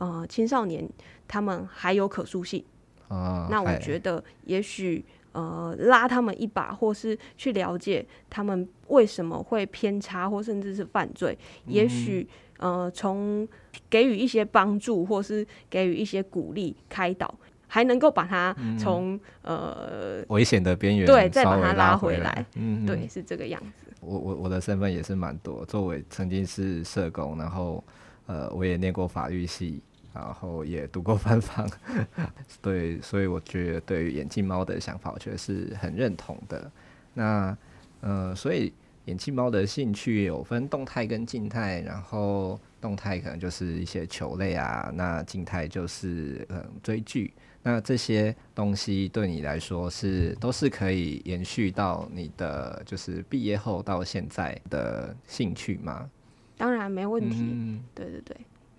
[0.00, 0.88] 呃，青少年
[1.26, 2.64] 他们还有可塑性，
[3.08, 13.48] 啊，那我觉得也许呃拉他们一把，或是去了解他们为什么会偏差，或甚至是犯罪，嗯、也许呃从
[13.90, 17.34] 给予一些帮助，或是给予一些鼓励、开导，
[17.68, 23.92] 还能够把它从、嗯、呃危险的边缘对再把它拉回来，嗯，对，是这个样子。
[24.00, 27.84] 我我我的身份也是蛮多，作为曾经是社工，然后
[28.26, 29.80] 呃我也念过法律系。
[30.14, 31.68] 然后也读过犯防，
[32.60, 36.68] 对，所以我觉得对于眼镜猫的想法，我觉得是很认同的。
[37.14, 37.56] 那
[38.00, 38.72] 呃，所以
[39.04, 47.32] 眼镜猫的兴趣有分动态跟静态，然后动态可能就是一些球类啊，那静态就是嗯追剧。
[47.62, 56.08] 那这些东西对你来说是都是可以延续到你的就是毕业后到现在的兴趣吗？
[56.56, 57.38] 当然没问题。
[57.40, 58.36] 嗯、对对对。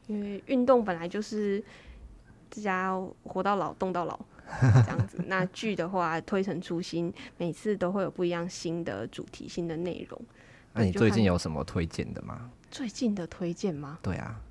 [0.08, 1.64] 因为运动本来就是
[2.50, 4.20] 大家活到老动到老
[4.60, 10.20] 这样子，那剧的话推陈出新，每次都会有不一样新的主题、新的内容。
[10.74, 12.50] 那你最近有什么推荐的吗？
[12.72, 14.00] 最近的推荐吗？
[14.02, 14.42] 对啊，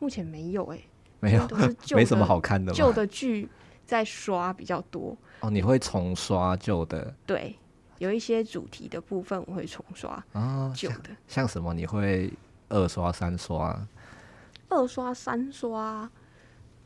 [0.00, 0.84] 目前没有哎、欸，
[1.20, 2.72] 没有，都是 没什么好看的。
[2.72, 3.48] 旧的剧
[3.86, 7.14] 在刷比较多哦，你会重刷旧的？
[7.26, 7.54] 对，
[7.98, 11.72] 有一些主题的部分我会重刷啊，旧的像，像什么？
[11.74, 12.32] 你会
[12.68, 13.86] 二刷、三刷？
[14.70, 16.10] 二刷三刷，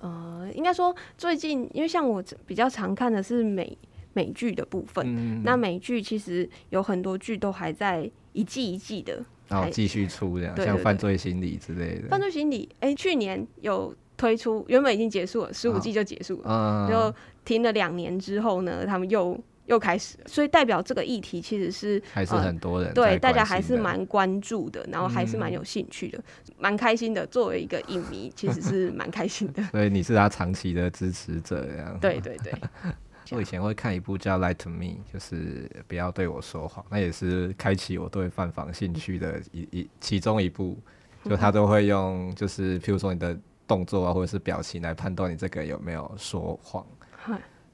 [0.00, 3.78] 呃，应该说最近，因为像我比较常看的是美
[4.12, 12.08] 美剧的部分，嗯、那美剧其实有很多剧都还在一季一季的，然后继续出这样，像犯罪心理之类的。
[12.08, 17.14] 犯罪心理，哎、欸，去年有推出，原本已经结束了，十五季就结束了，哦、就
[17.46, 19.38] 停了两年之后呢，他们又。
[19.68, 26.18] 又开始了，所以代表这个议题其实是还是很多人、呃、对大家还是蛮关注的，然后还是蛮有兴趣的，
[26.56, 27.26] 蛮、嗯、开心的。
[27.26, 29.62] 作为一个影迷，其实是蛮开心的。
[29.70, 31.98] 所以你是他长期的支持者，这样。
[32.00, 32.50] 对对对。
[33.32, 40.78] 我以前会看一部叫《Lie to Me》，就是不要对我说谎，那也是开启我对犯防兴趣的一一其中一部。
[41.24, 46.84] 就他都会用，就是譬如说你的动作啊，或者是表情来判断你这个有没有说谎。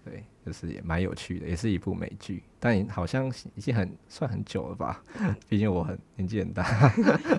[0.04, 5.02] 对，就是也蛮有趣的，也是一部美剧，但好像已经很算很久了吧？
[5.48, 6.92] 毕竟我很年纪很大，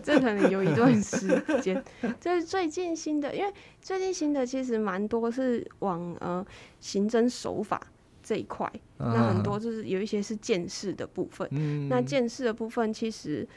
[0.03, 1.83] 这可能有一段时间。
[2.19, 6.43] 这是最近新的，因为最近新的其实蛮多是往呃
[6.79, 7.79] 刑侦手法
[8.23, 8.65] 这一块，
[8.97, 11.47] 啊、那很多就是有一些是见识的部分。
[11.51, 13.47] 嗯、那见识的部分其实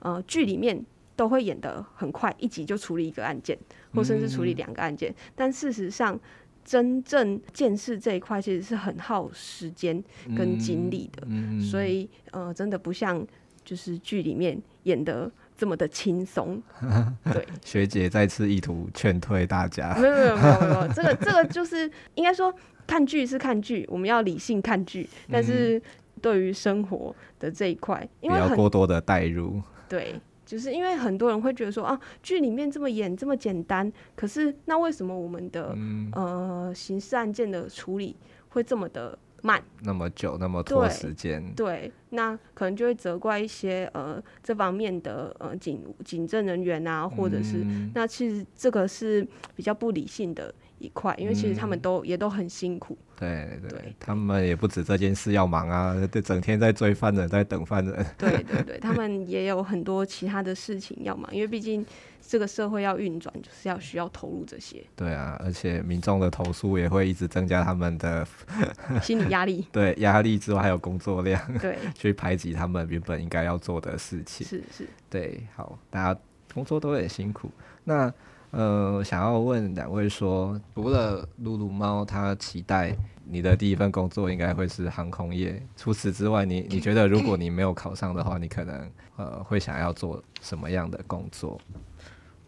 [0.00, 0.84] 呃剧里面
[1.16, 3.58] 都会演得很快，一集就处理一个案件，
[3.94, 6.20] 或甚至处理两个案件，嗯、但事实上。
[6.68, 10.02] 真正见识这一块其实是很耗时间
[10.36, 11.24] 跟精力的，
[11.62, 13.24] 所以呃，真的不像
[13.64, 16.60] 就是剧里面演的这么的轻松。
[17.32, 19.94] 对，学姐再次意图劝退大家。
[19.94, 22.52] 没有没有没有没有， 这个这个就是应该说
[22.84, 25.80] 看剧是看剧，我们要理性看剧，但是
[26.20, 29.62] 对于生活的这一块，因为不要过多的带入。
[29.88, 30.20] 对。
[30.46, 38.16] 就是因为很多人会觉得说啊，剧里面这么演这么简单，可是那为什么我们的、嗯、呃刑事案件的处理
[38.50, 41.52] 会这么的慢那么久，那么拖时间。
[41.54, 52.96] 对，那可能就会责怪一些呃这方面的呃警警政人员啊，或者是、嗯、那其实这个是比较不理性的一块，因为其实他们都、嗯、也都很辛苦。
[53.18, 58.06] 对对，对，他们也不止这件事要忙啊，对，整天在追犯人，在等犯人。
[58.18, 61.84] 对对对，他们也有很多其他的事情要忙，因为毕竟
[62.20, 64.84] 这个社会要运转，就是要需要投入这些。
[64.94, 68.26] 对啊，而且民众的投诉也会一直增加他们的
[69.00, 69.66] 心理压力。
[69.72, 74.46] 对，压力之外还有工作量，对，去排挤他们原本应该要做的事情。
[74.46, 76.20] 是是，对，好，大家
[76.52, 77.50] 工作都很辛苦。
[77.84, 78.12] 那。
[78.56, 85.62] 呃，想要问两位说，除了噜噜猫，他期待你的第一份工作应该会是航空业。
[85.76, 91.60] 除此之外，你你觉得如果你没有考上的话，你可能呃会想要做什么样的工作？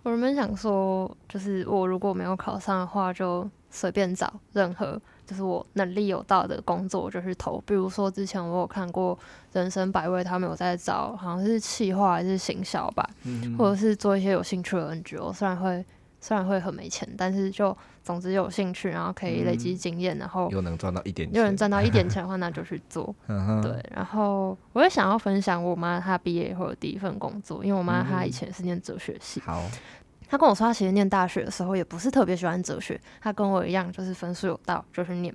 [0.02, 7.62] 我原本想说，就是我如果没有考上的话，就随便找任何就是我能力有到的工作就去投。
[7.66, 9.18] 比如说之前我有看过
[9.52, 15.84] 人生百味，他们有在找，好像是企划还是行销吧，嗯，或者是做一些有兴趣的 NGO，虽然会。
[16.20, 23.14] 虽然会很没钱，但是就总之有兴趣，然后可以累积经验，嗯，然后又能赚到一点钱，又能赚到一点钱的话， 那就去做。
[23.62, 29.40] 对，然后我也想要分享我妈她毕业以后的第一份工作，因为我妈她以前是念哲学系。
[29.40, 29.62] 好，
[30.28, 35.32] 她跟我说，她其实念大学的时候也不是特别喜欢哲学，她跟我一样，就是分数有到就去念，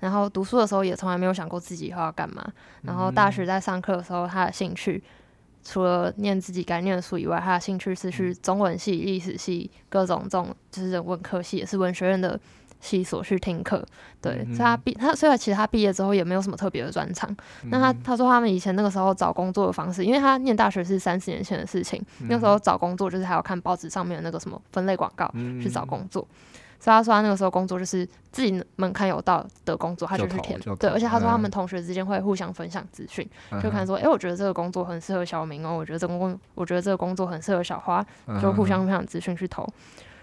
[0.00, 2.44] 然后读书的时候也从来没有想过自己以后要干嘛。
[2.82, 5.02] 然后大学在上课的时候，她的兴趣。
[5.64, 12.38] 除了念自己该念的书以外，他的兴趣是去中文系、历史系各种这种就是人文科系，也是文学院的
[12.80, 13.82] 系所去听课。
[14.20, 17.30] 对，嗯、所以他毕他虽然其实他毕业之后也没有什么特别的专长。
[17.62, 25.30] 嗯、那他他说他们以前那个时候找工作的方式，因为他念大学是三十年前的事情，嗯、那时候找工作就是还要看报纸上面的那个什么分类广告
[25.62, 26.26] 去找工作。
[26.84, 30.60] 嗯所以他说他那个时候工作就是自己门槛有到的工作，他就去填。
[30.78, 38.04] 对，而且他说他们同学之间会互相分享资讯，嗯，就看说，哎、欸，我觉得这个工作很适合小明哦，我觉得这个工，我觉得这个工作很适合小花，
[38.42, 39.66] 就互相分享资讯去投。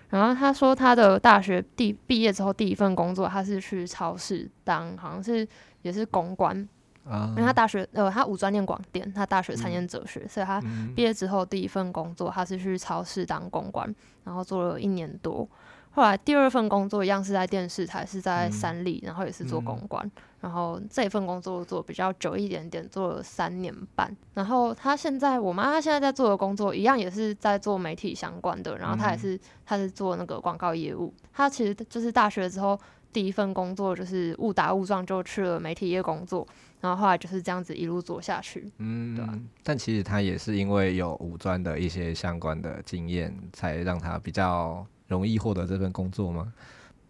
[0.10, 5.48] 然后他说他的大学第毕业之后第一份工作，他是去超市当，好像是
[5.82, 6.56] 也是公关。
[7.04, 10.62] 因为他大学呃，他五专念广电，他大学参念哲学，嗯，所以他
[10.96, 13.94] 毕业之后第一份工作，他是去超市当公关，
[14.24, 15.50] 然后做了一年多。
[15.94, 20.06] 后来第二份工作一样是在电视台，是在三立，然后也是做公关。
[20.08, 24.16] 嗯、然后这份工作做比较久一点点，做了三年半。
[24.34, 28.78] 然后他现在，我妈她现在在做的工作一样也是在做媒体相关的。
[28.78, 31.14] 然后她也是，她是做那个广告业务。
[31.34, 32.80] 她其实就是大学之后
[33.12, 36.48] 第一份工作就是误打误撞就去了媒体业工作。
[36.80, 38.72] 然后后来就是这样子一路做下去。
[38.78, 39.26] 嗯，对。
[39.62, 44.88] 但其实他也是因为有五专的一些相关的经验，才让他比较。
[45.12, 46.52] 容易获得这份工作吗？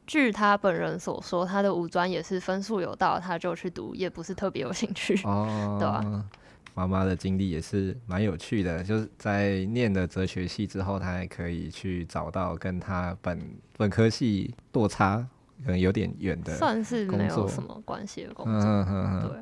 [0.07, 5.15] 据他本人所说，他的五专也是分数有到，他就去读，也不是特别有兴趣。
[5.23, 6.25] 哦，对吧？
[6.73, 13.39] 妈妈的经历也是蛮有趣的，就是在念了哲学系之后，他还可以去找到跟他本
[13.77, 15.17] 本科系落差
[15.63, 18.53] 可能有点远的，算是没有什么关系的工作。
[18.53, 19.29] 嗯嗯嗯。
[19.29, 19.39] 对，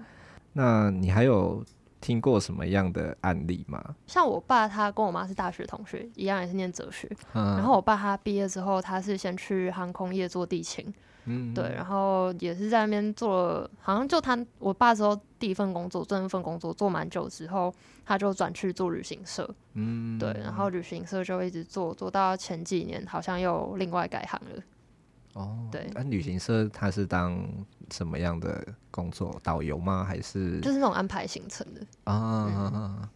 [0.54, 1.64] 那你还有？
[2.02, 3.96] 听过什么样的案例吗？
[4.08, 7.10] 像我爸，他跟我妈是大学同学，一样也是念哲学。
[7.34, 10.94] 嗯、然后我爸他毕业之后，他是先去航空业做地勤，
[11.26, 17.74] 嗯，对，然后也是在那边做了，好像就他我爸之后第一份工作，这份工作做蛮久之后，
[18.06, 24.62] 他就转去做旅行社，嗯，对，然后旅行社就一直做做到前几年，好像又另外改行了。
[25.34, 27.42] 哦，对，那、啊、旅行社他是当
[27.92, 29.40] 什么样的工作？
[29.44, 30.04] 导游吗？
[30.04, 32.72] 还是就是那种安排行程的啊？
[32.74, 33.10] 嗯、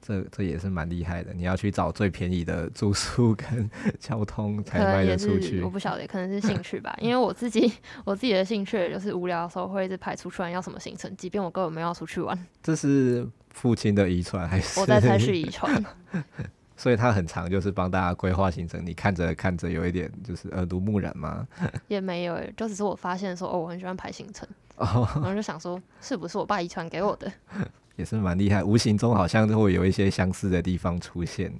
[0.00, 1.34] 这这也是蛮厉害的。
[1.34, 5.60] 你要去找最便宜的住宿跟 交通才卖得出去。
[5.62, 6.96] 我不晓得，可能是兴趣吧。
[7.00, 7.70] 因为我自己
[8.04, 12.46] 我自己的兴趣就是无聊的时候会一直排出去玩要什么行程，即便我根本没有要出去玩。
[12.62, 14.80] 这是父亲的遗传还是？
[14.80, 15.84] 我在猜是遗传。
[16.78, 18.80] 所以他很常，就是帮大家规划行程。
[18.86, 21.46] 你看着看着，有一点就是耳濡目染吗？
[21.88, 27.30] 也没有，就只是我发现说，哦，我很喜欢排行程， 哦、然后就想说，是不是我爸遗传给我的？
[27.96, 31.52] 也是蛮厉害，无形中好像都会有一些相似的地方出现。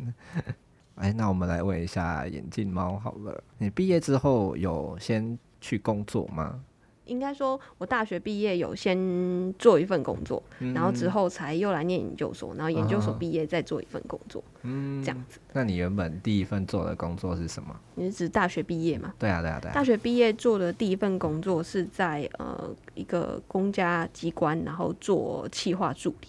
[0.94, 6.60] 哎，那我们来问一下眼镜猫好了，你毕业之后有先去工作吗？
[7.08, 15.40] 应该说，我大学毕业有先做一份工作，嗯，然后之后才又来念研究所，然后研究所毕业再做一份工作，嗯，这样子。
[15.52, 17.74] 那你原本第一份做的工作是什么？
[17.94, 19.12] 你是指大学毕业吗？
[19.18, 19.74] 对啊，对啊，对啊。
[19.74, 26.28] 大学毕业做的第一份工作是在呃一个公家机关，然后做企划助理。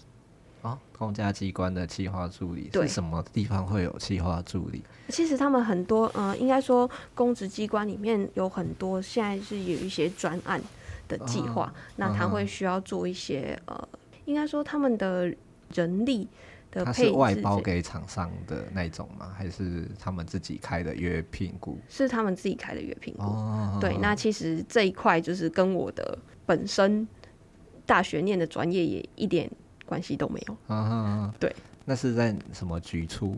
[0.62, 4.84] 哦，公家机关的企划助理，是什么地方会有企划助理？
[5.08, 10.62] 其实他们很多，呃，应该说公职机关里面有很多，现在是有一些专案，
[11.08, 13.88] 的计划，哦、那他会需要做一些呃，
[14.26, 15.34] 应该说他们的
[15.74, 16.28] 人力
[16.72, 19.34] 的配置，他是外包给厂商的那种吗？
[19.38, 21.80] 还是他们自己开的约评估？
[21.88, 23.24] 是他们自己开的约评估。
[23.24, 27.08] 哦、对，那其实这一块就是跟我的本身
[27.86, 29.50] 大学念的专业也一点
[29.90, 30.76] 关系都没有。
[30.76, 31.54] 啊、对，
[31.86, 33.36] 那是在什么局处？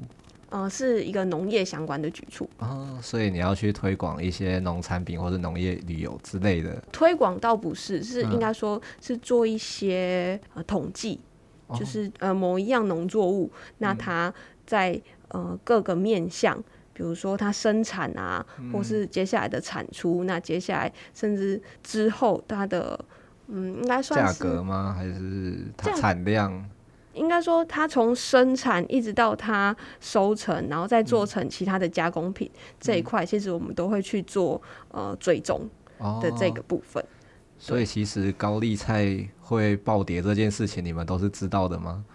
[0.49, 2.49] 呃，是一个农业相关的局处。
[2.59, 6.75] 哦，所以你要去推广一些农产品或者农业旅游之类的。
[6.91, 11.21] 推广倒不是，是应该说是做一些、嗯、呃统计，
[11.73, 14.33] 就是呃某一样农作物，那它
[14.67, 22.99] 在呃各个面向，比如说它生产啊，嗯、或是接下来的产出，那接下来甚至之后它的
[23.51, 24.95] 嗯，应该算价格吗？
[24.97, 26.65] 还是它产量？
[27.13, 35.69] 应该说，它从生产一直到它收成，然后再做成其他的加工品、嗯、这一块，其实我们都会去做呃追踪
[36.21, 37.03] 的这个部分。
[37.03, 37.07] 哦、
[37.59, 42.05] 所以，其实高丽菜会暴跌这件事情，你们都是知道的吗？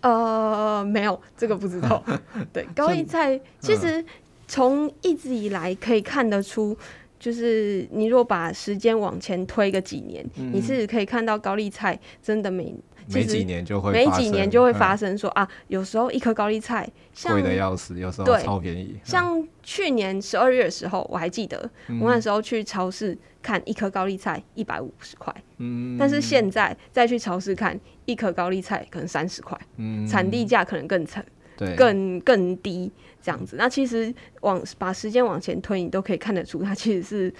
[0.00, 2.02] 呃，没有，这个不知道。
[2.50, 4.02] 对，高丽菜其实
[4.46, 6.74] 从一直以来可以看得出，
[7.18, 12.74] 就是你如果把时间往前推个几年，嗯、你是可以看到高丽菜真的每。
[13.10, 16.86] 每几年就会，每几年就会发生说、嗯、啊，有时候一颗高丽菜
[17.22, 18.96] 贵的要死，有时候超便宜。
[19.02, 31.32] 像去年十二月的时候，我还记得，嗯、我那时候去超市看一颗高丽菜一百五十块，嗯，但是现在再去超市看一颗高丽菜可能三十块，嗯，产地价可能更惨，对，
[31.76, 32.90] 更更低
[33.20, 33.56] 这样子。
[33.56, 37.34] 那其实往把时间往前推，你都可以看得出，它其实是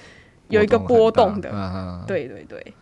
[0.49, 2.75] 有一个波动的，啊、对对对。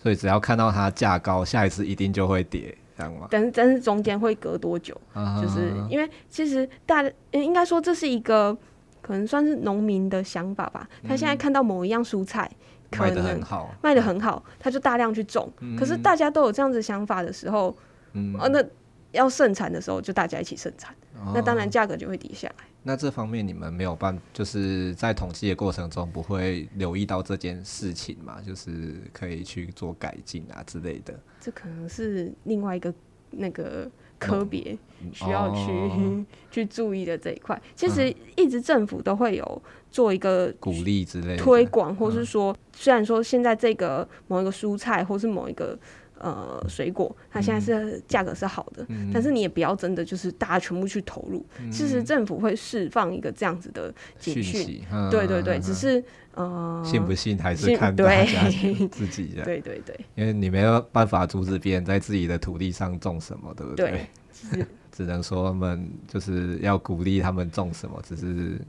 [0.00, 3.26] 所以只要看到它价高，下一次一定就会跌，这样吗？
[3.30, 4.98] 但是但是中间会隔多久？
[5.12, 8.56] 啊、就是因为其实大应该说这是一个
[9.02, 10.88] 可能算是农民的想法吧。
[11.06, 12.48] 他现在看到某一样蔬菜
[12.92, 15.52] 可能卖的很好，卖的很好，他就大量去种。
[15.58, 17.76] 嗯、可是大家都有这样子想法的时候，
[18.12, 18.64] 嗯，啊、那
[19.12, 22.64] 要盛产的时候就大家一起盛产，哦、那当然价格就会低下来。
[22.82, 28.40] 那这方面你们没有办，就是在统计的过程中不会留意到这件事情嘛？
[28.40, 31.18] 就是可以去做改进啊之类的。
[31.40, 32.92] 这可能是另外一个
[33.30, 34.78] 那个科别
[35.12, 37.60] 需要去、哦、 去注意的这一块。
[37.74, 45.78] 其实一直政府都会有做一个鼓励之类的推广，或是说，虽然说现在这个某一个蔬菜或是某一个。
[46.20, 51.44] 呃，水果它现在是价格是好的，嗯、但是你也不要真的就是大家全部去投入。
[51.60, 56.02] 嗯、其实政府会释放一个这样子的警讯，对对对，只是
[56.34, 58.48] 呃，信不信还是看大家
[58.90, 59.44] 自己的。
[59.44, 64.06] 对对对，因为你没有办法阻止别人在自己的土地上种什么，对不对？
[64.52, 68.60] 对， 只能说他们就是要鼓励他们种什么，只是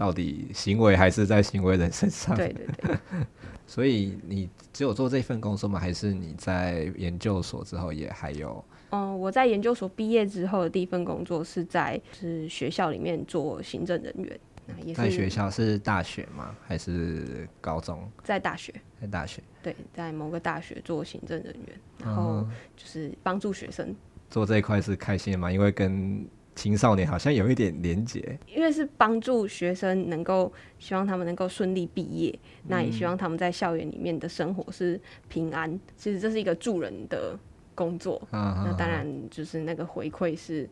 [0.00, 2.34] 到底行为还是在行为人身上。
[2.34, 2.96] 对对对。
[3.66, 5.78] 所以你只有做这份工作吗？
[5.78, 8.64] 还是你在研究所之后也还有？
[8.92, 14.40] 嗯，我在研究所毕业之后的第一份工作是在是学校里面做行政人员。
[14.82, 16.56] 也是在学校是大学吗？
[16.66, 18.10] 还是高中？
[18.24, 19.42] 在大学，在大学。
[19.62, 23.94] 对，在某个大学做行政人员，然后就是帮助学生。
[24.30, 25.52] 做这一块是开心的吗？
[25.52, 26.26] 因为跟
[26.60, 35.80] 青少年好像有一点连结，因为是帮助学生能够，希望他们能够顺利毕业，嗯、那也希望他们在校园里面的生活是平安。
[35.96, 37.34] 其实这是一个助人的
[37.74, 40.68] 工作，啊、那当然就是那个回馈是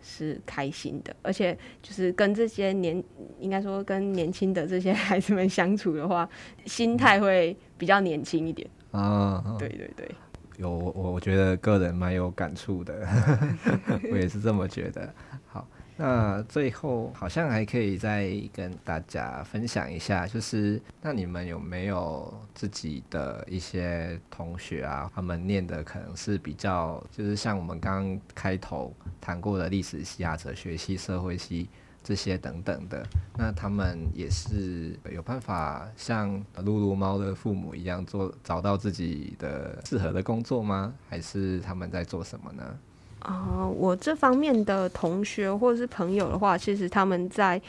[0.00, 3.02] 是开心的，而且就是跟这些年，
[3.40, 6.28] 应该说跟年轻的这些孩子们相处的话，
[6.66, 9.56] 心态会比较年轻一点啊。
[9.58, 10.08] 对对对。
[10.58, 13.08] 有我，我觉得个人蛮有感触的，
[14.12, 15.12] 我也是这么觉得。
[16.02, 31.68] 那最后好像还可以再跟大家分享一下，就是那你们有没有自己的一些同学啊，他们念的可能是比较，就是像我们刚刚开头谈过的历史系啊、哲学系、社会系。
[32.04, 33.06] 这些等等的，
[33.38, 40.92] 那他们也是有办法像露露猫的父母一样做找到自己的适合的工作吗？
[41.08, 42.76] 还是他们在做什么呢？
[43.22, 47.60] 啊、呃，我这方面的同学或者是朋友的话，其实他们在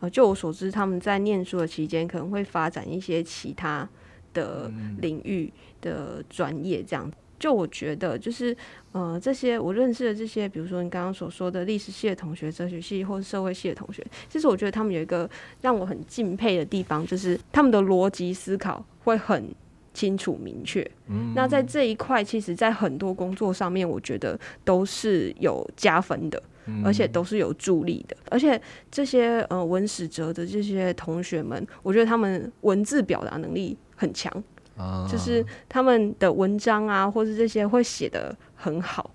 [0.00, 3.88] 呃，就我所知，他们在念书的期间可能会发展一些其他
[4.32, 7.10] 的领域的专业，这样。
[7.36, 8.56] 就我觉得，就是
[8.92, 15.28] 呃，这些我认识的这些，比如说你刚刚所说的历史系的同学、哲学系或者社会系的同学，其实我觉得他们有一个
[15.60, 19.54] 让我很敬佩的地方，就是他们的逻辑思考会很
[19.94, 20.86] 清楚明确。
[21.06, 26.42] 嗯，那在这一块，其实，在很多工作上面，我觉得都是有加分的，
[26.84, 28.16] 而且都是有助力的。
[28.30, 34.30] 而且这些呃文史哲的这些同学们，我觉得他们文字表达能力很强。
[34.76, 39.08] 啊，就是他们的文章啊，或是这些会写的很好。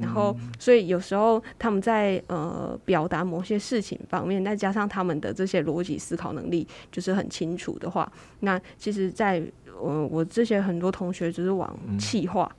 [0.00, 9.42] 然后，所以有时候他们在呃表达某些事情方面，再加上他们的这些逻辑思考能力就是很清楚的话，那其实在，
[9.80, 12.50] 在呃我这些很多同学就是往企划，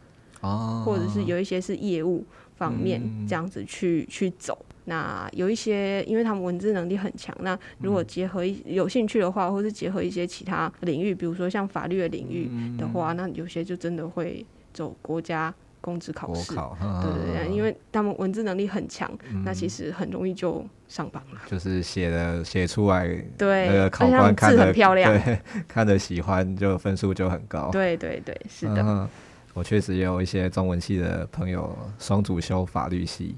[0.41, 4.57] 哦，或者是有一些是业务方面这样子去去走。
[4.85, 14.43] 那有一些，因为他们文字能力很强，那如果结合有兴趣的话，或是结合一些其他领域，比如说像法律的领域的话，那有些就真的会
[14.73, 15.53] 走国家。
[15.81, 21.41] 公职考试，考对对对，因为他们文字能力很强，嗯，那其实很容易就上榜了。
[21.47, 23.07] 就是写的写出来，
[23.37, 27.69] 对，那个考官看的很漂亮，对， 看的喜欢，就分数就很高。
[27.71, 28.81] 对对对，是的。
[28.81, 29.09] 嗯、
[29.53, 33.35] 我确实也有一些中文系的朋友，双主修法律系，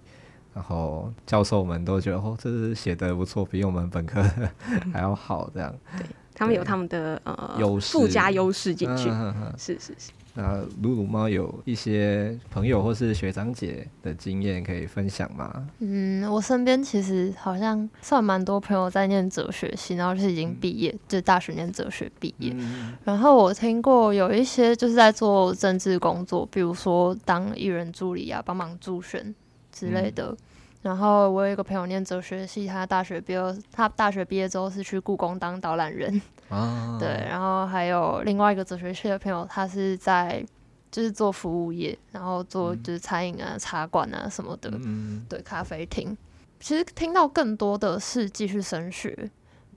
[0.54, 4.22] 然后教授们都觉得哦，这是写的不错，比我们本科
[4.92, 5.74] 还要好，这样。
[5.98, 10.12] 对，他们有他们的呃优势，附加优势进去，嗯、是是是。
[10.36, 15.68] 那鲁鲁猫有一些朋友或是学长姐的经验可以分享吗？
[15.80, 22.94] 嗯，我身边其实好像算蛮多朋友在念哲学系，然后是已经毕业，嗯、就是大学念哲学毕业、嗯。
[23.04, 29.36] 然后我听过有一些就是在做政治工作，比如说当艺人助理啊，帮忙助选
[29.72, 30.30] 之类的。
[30.32, 30.38] 嗯、
[30.84, 33.40] 然后我有一个朋友念哲学系，他大学毕业，
[33.72, 36.22] 他大学毕业之后是去故宫当导览人。
[36.50, 40.46] 啊，对，然后还有另外一个哲学系的朋友，他是在
[40.92, 46.16] 就是做服务业，然后做就是餐饮啊、茶馆啊什么的，嗯，对，咖啡厅。
[46.60, 49.18] 其实听到更多的是继续升学，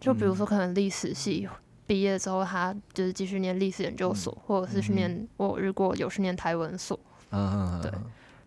[0.01, 1.49] 就比如说可能历史系
[1.87, 6.99] 毕业之后，他就是继续念历史研究所，或者是去念我如果有去念台文所。
[7.31, 7.91] 嗯，对。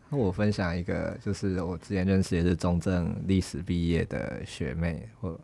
[0.09, 5.39] 那我分享一个，就是我之前认识也是中正历史毕业的学妹，或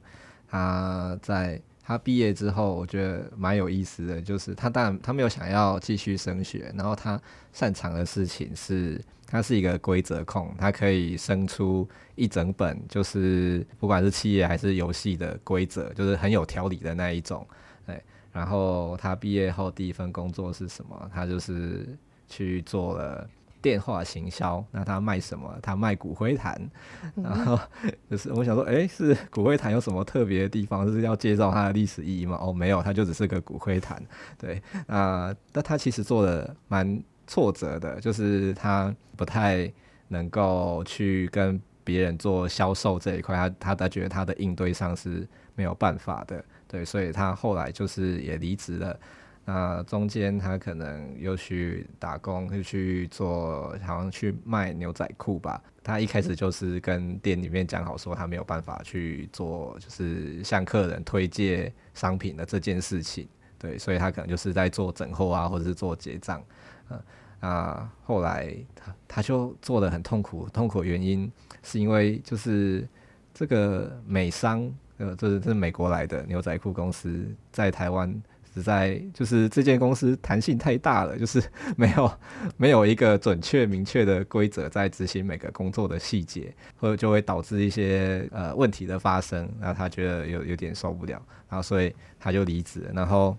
[0.47, 1.61] 她在。
[1.87, 7.21] 她毕业之后，我觉得蛮有意思的，就是她当然她没有想要继续升学，然后她
[7.53, 17.47] 擅长的事情是，她是一个规则控，她可以生出一整本，就是不管是企业还是游戏的规则，就是很有条理的那一种。
[17.85, 18.01] 对，
[18.31, 21.11] 然后她毕业后第一份工作是什么？
[21.13, 21.87] 她就是
[22.27, 23.29] 去做了。
[23.65, 25.57] 电话行销，那他卖什么？
[25.59, 26.69] 他卖骨灰坛，
[27.15, 27.59] 然后
[28.07, 30.85] 就是我想说，诶、欸，是骨灰坛有什么特别的地方？
[30.85, 32.37] 就是要介绍它的历史意义吗？
[32.39, 33.99] 哦，没有，它就只是个骨灰坛。
[34.37, 39.73] 对，啊、呃，但他其实做的蛮挫折的，就是他不太
[40.09, 48.99] 能够去跟别人做销售这一块，他他他觉得他的应对上是没有办法的，对，所以他后来就是也离职了。
[49.47, 55.61] 那中间他可能又去打工，又去做，好像去卖牛仔裤吧。
[55.83, 63.27] 他一开始就是跟店里面讲好，说他没有办法去做，就是向客人推荐商品的这件事情。
[63.59, 66.43] 对，所以他可能就是在做整货啊，或者是做结账。
[66.89, 66.99] 嗯，
[67.41, 71.31] 啊，后来他他就做得很痛苦，痛苦原因
[71.61, 72.87] 是因为就是
[73.31, 74.67] 这个美商，
[74.97, 78.11] 呃，这是这是美国来的牛仔裤公司在台湾。
[78.55, 81.43] 实在就是这间公司弹性太大了，就是
[81.77, 82.11] 没有
[82.57, 89.47] 没有一个准确明确的规则在执行每个工作的细节，或者就会导致一些呃问题的发生。
[89.59, 92.89] 然后他觉得有有点受不了，然后所以他就离职。
[92.95, 93.37] 然后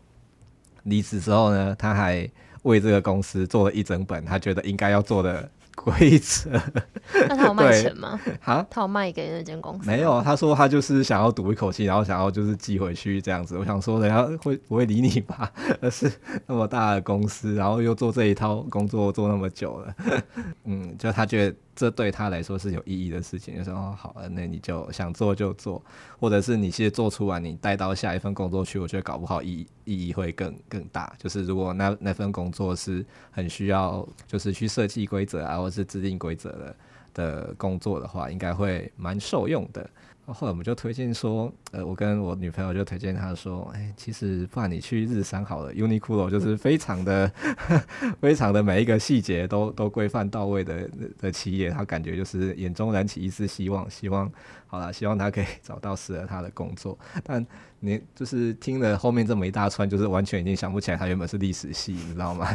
[0.85, 2.31] 离职之后呢，他还
[2.63, 5.51] 为这个公司做了一整本他觉得应该要做的。
[5.77, 6.51] 规则，
[7.29, 8.19] 那他有卖钱吗？
[8.43, 9.87] 啊，他有卖给那间公司？
[9.89, 13.57] 没有，他说他就是想要赌一口气，然后想要就是寄回去这样子。
[13.57, 15.53] 我想说，人家会不会理你吧？
[15.81, 16.11] 而是
[16.47, 19.95] 那么大的公司，然后又做这一套工作做那么久了，
[20.65, 21.57] 嗯，就他觉得。
[21.77, 25.81] 这对他来说是有意义的事情，就说哦，好了，那你就想做就做，
[26.19, 31.13] 或者是你其实做出来，你带到下一份工作去，我觉得搞不好意意义会更更大。
[31.19, 36.77] 就是如果那那份工作是很需要，就是去设计规则啊，或是制定规则的
[37.17, 39.89] 的工作的话，应该会蛮受用的。
[40.27, 47.31] 后来我们就推荐说，呃，我跟我女朋友就推荐她说，哎，其实不然你去日商好了，Uniqlo 就是非常的、
[48.21, 50.91] 非常的每一个细节都都规范到位的
[51.21, 54.29] 的企业，她感觉就是眼中燃起一丝希望，希望
[54.67, 56.99] 好了，希望她可以找到适合她的工作。
[57.23, 57.47] 但
[57.79, 62.49] 你就是听了后面这么一大串，就是完全已经想不起来她原本是历史系，你知道吗？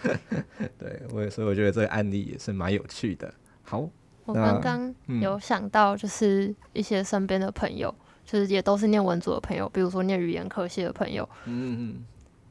[0.78, 3.30] 对，我所以我觉得这个案例也是蛮有趣的。
[3.62, 3.86] 好。
[4.30, 12.04] 我刚刚有想到，就是一些身边的朋友，嗯，就是也都是念文组的朋友，比如说念语言科系的朋友，嗯嗯，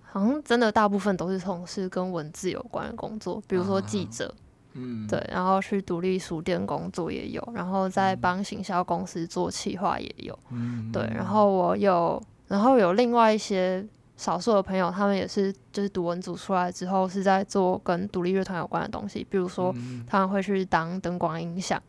[0.04, 4.34] 好像真的大部分都是从事跟文字有关的工作，比如说记者，
[4.74, 13.86] 嗯，对，然后去独立书店工作也有，然后在帮行销公司做企划也有，嗯，对，然后我有，然后有另外一些
[14.20, 19.74] 少数的朋友，他们也是就是读文组出来之后是在做跟独立乐团有关的东西，比如说
[20.06, 21.82] 他们会去当灯光音响，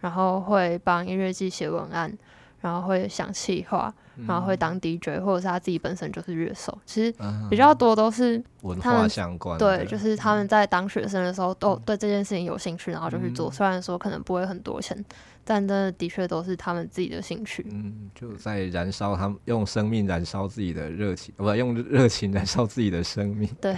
[0.00, 2.16] 然后会帮音乐季写文案。
[2.60, 3.92] 然后会想企划，
[4.26, 6.78] 然后会当 DJ，、嗯、或者是他自己本身就是乐手。
[6.86, 7.14] 其实
[7.50, 9.58] 比较多都是文化相关。
[9.58, 13.50] 对，就是他们在当学生的时候都对这件事情有兴趣，然后就去做。
[13.50, 14.96] 嗯、虽然说可能不会很多钱，
[15.44, 17.66] 但真的的确都是他们自己的兴趣。
[17.70, 23.48] 嗯，就在燃烧他们用生命燃烧自己的热情，不用热情燃烧自己的生命。
[23.60, 23.76] 对，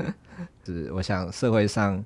[0.64, 2.04] 是我想社会上。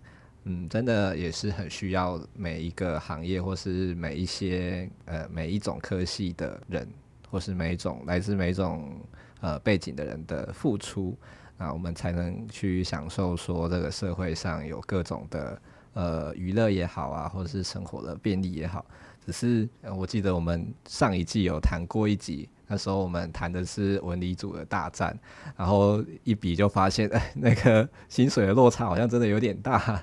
[0.49, 6.89] 嗯，真的也是很需要每一个行业，或是每一些呃每一种科系的人，
[7.29, 8.97] 或是每一种来自每一种
[9.41, 11.19] 呃背景的人的付出，
[11.59, 15.61] 那我们才能去享受说这个社会上有各种的
[15.97, 18.85] 呃娱乐也好啊，或者是生活的便利也好。
[19.25, 19.67] 只是
[19.97, 22.47] 我记得我们上一季有谈过一集。
[22.69, 25.17] 那时候我们谈的是文理组的大战，
[25.57, 30.03] 然后一比就发现，哎， 那个薪水的落差好像真的有点大。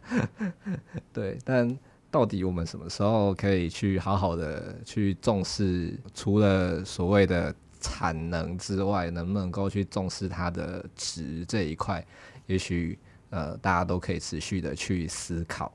[1.11, 1.77] 对，但
[2.09, 12.05] 到底我们什么时候可以去好好的去重视，除了所谓的产能之外，能不能够去重视它的值这一块？
[12.45, 12.97] 也许
[13.29, 15.69] 呃，大家都可以持续的去思考。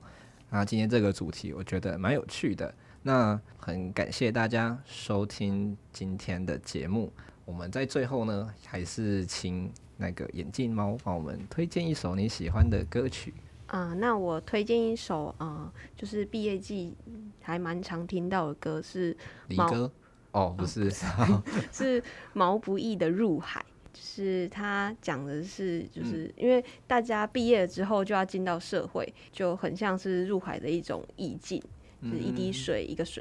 [0.51, 2.75] 那今天这个主题，我觉得蛮有趣的。
[3.03, 7.13] 那很感谢大家收听今天的节目。
[7.45, 13.35] 我们在最后呢，还是请那个眼镜猫帮我们推荐一首你喜欢的歌曲。
[13.67, 16.95] 啊、呃，那我推荐一首啊、呃，就是毕业季
[17.43, 19.17] 还蛮常听到的歌是
[19.49, 19.91] 离歌
[20.33, 21.43] 哦，不是，哦、
[21.73, 23.61] 是毛不易的《入海》，
[23.99, 31.61] 就是他讲的是，就是因为大家毕业了之后就要进到社会，就很像是入海的一种意境。
[32.01, 33.21] 就是一滴水，一个水，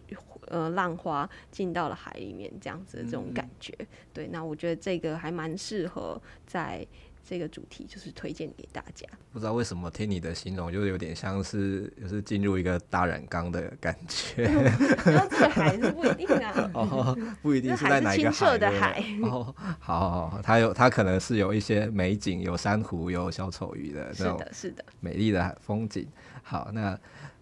[0.49, 3.73] 呃，浪花进到了海里面，这样子的这种感觉。
[3.80, 6.86] 嗯、对，那我觉得这个还蛮适合在
[7.28, 9.05] 这个主题，就是推荐给大家。
[9.34, 14.43] 不知道为什么听你的形容，就是有点像是，就是进入一个大染缸的感觉。
[15.05, 19.03] 然后这个海是不一定啊， 哦，不一定是在哪一个海的海。
[19.23, 26.07] 哦，好好好，它有，它可能是有一些美景，有珊瑚，有小丑鱼的那种，是的，是的，美丽的风景。
[26.41, 26.97] 好，那。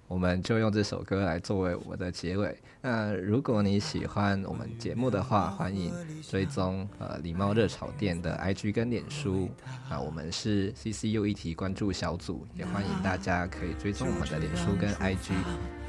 [0.07, 2.55] 我们就用这首歌来作为我们的结尾。
[2.81, 5.91] 那如果你喜欢我们节目的话，欢迎
[6.21, 9.49] 追踪呃礼貌热炒店的 IG 跟脸书。
[9.89, 15.33] 啊，我们是 CCU 议题关注小组，也欢迎大家可以追踪我们的脸书跟 IG。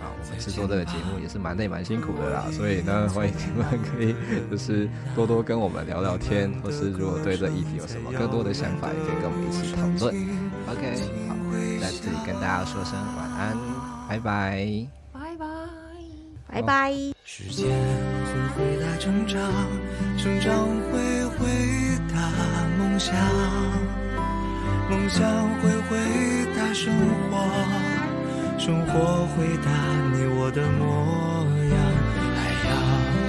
[0.00, 4.14] 啊，我们制作这个节目也是蛮累蛮辛苦的啦，所以呢，欢迎你们可以
[4.50, 10.14] 就是多多跟我们聊聊天，或是如果对这议题有什么更多的想法，也可以跟我们一起讨论。
[10.68, 10.96] OK，
[11.28, 11.36] 好，
[11.80, 13.75] 在这里跟大家说声晚安。
[14.08, 15.46] 拜拜，拜拜，
[16.46, 16.92] 拜拜。
[17.24, 19.40] 时间会回答成长，
[20.16, 20.54] 成长
[20.90, 21.46] 会回
[22.12, 22.14] 答
[22.78, 23.14] 梦想，
[24.88, 25.20] 梦想
[25.60, 25.98] 会回
[26.56, 26.94] 答生
[27.30, 27.34] 活，
[28.58, 29.70] 生活回答
[30.12, 31.76] 你我的模样。
[32.36, 32.70] 海洋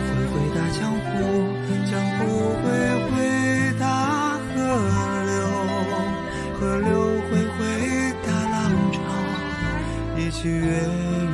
[0.06, 1.10] 会回答江湖，
[1.90, 2.22] 江湖
[2.62, 2.66] 会
[3.10, 3.16] 回
[3.80, 3.84] 答
[4.54, 4.56] 河
[5.26, 5.36] 流，
[6.60, 6.88] 河流
[10.40, 11.27] 七月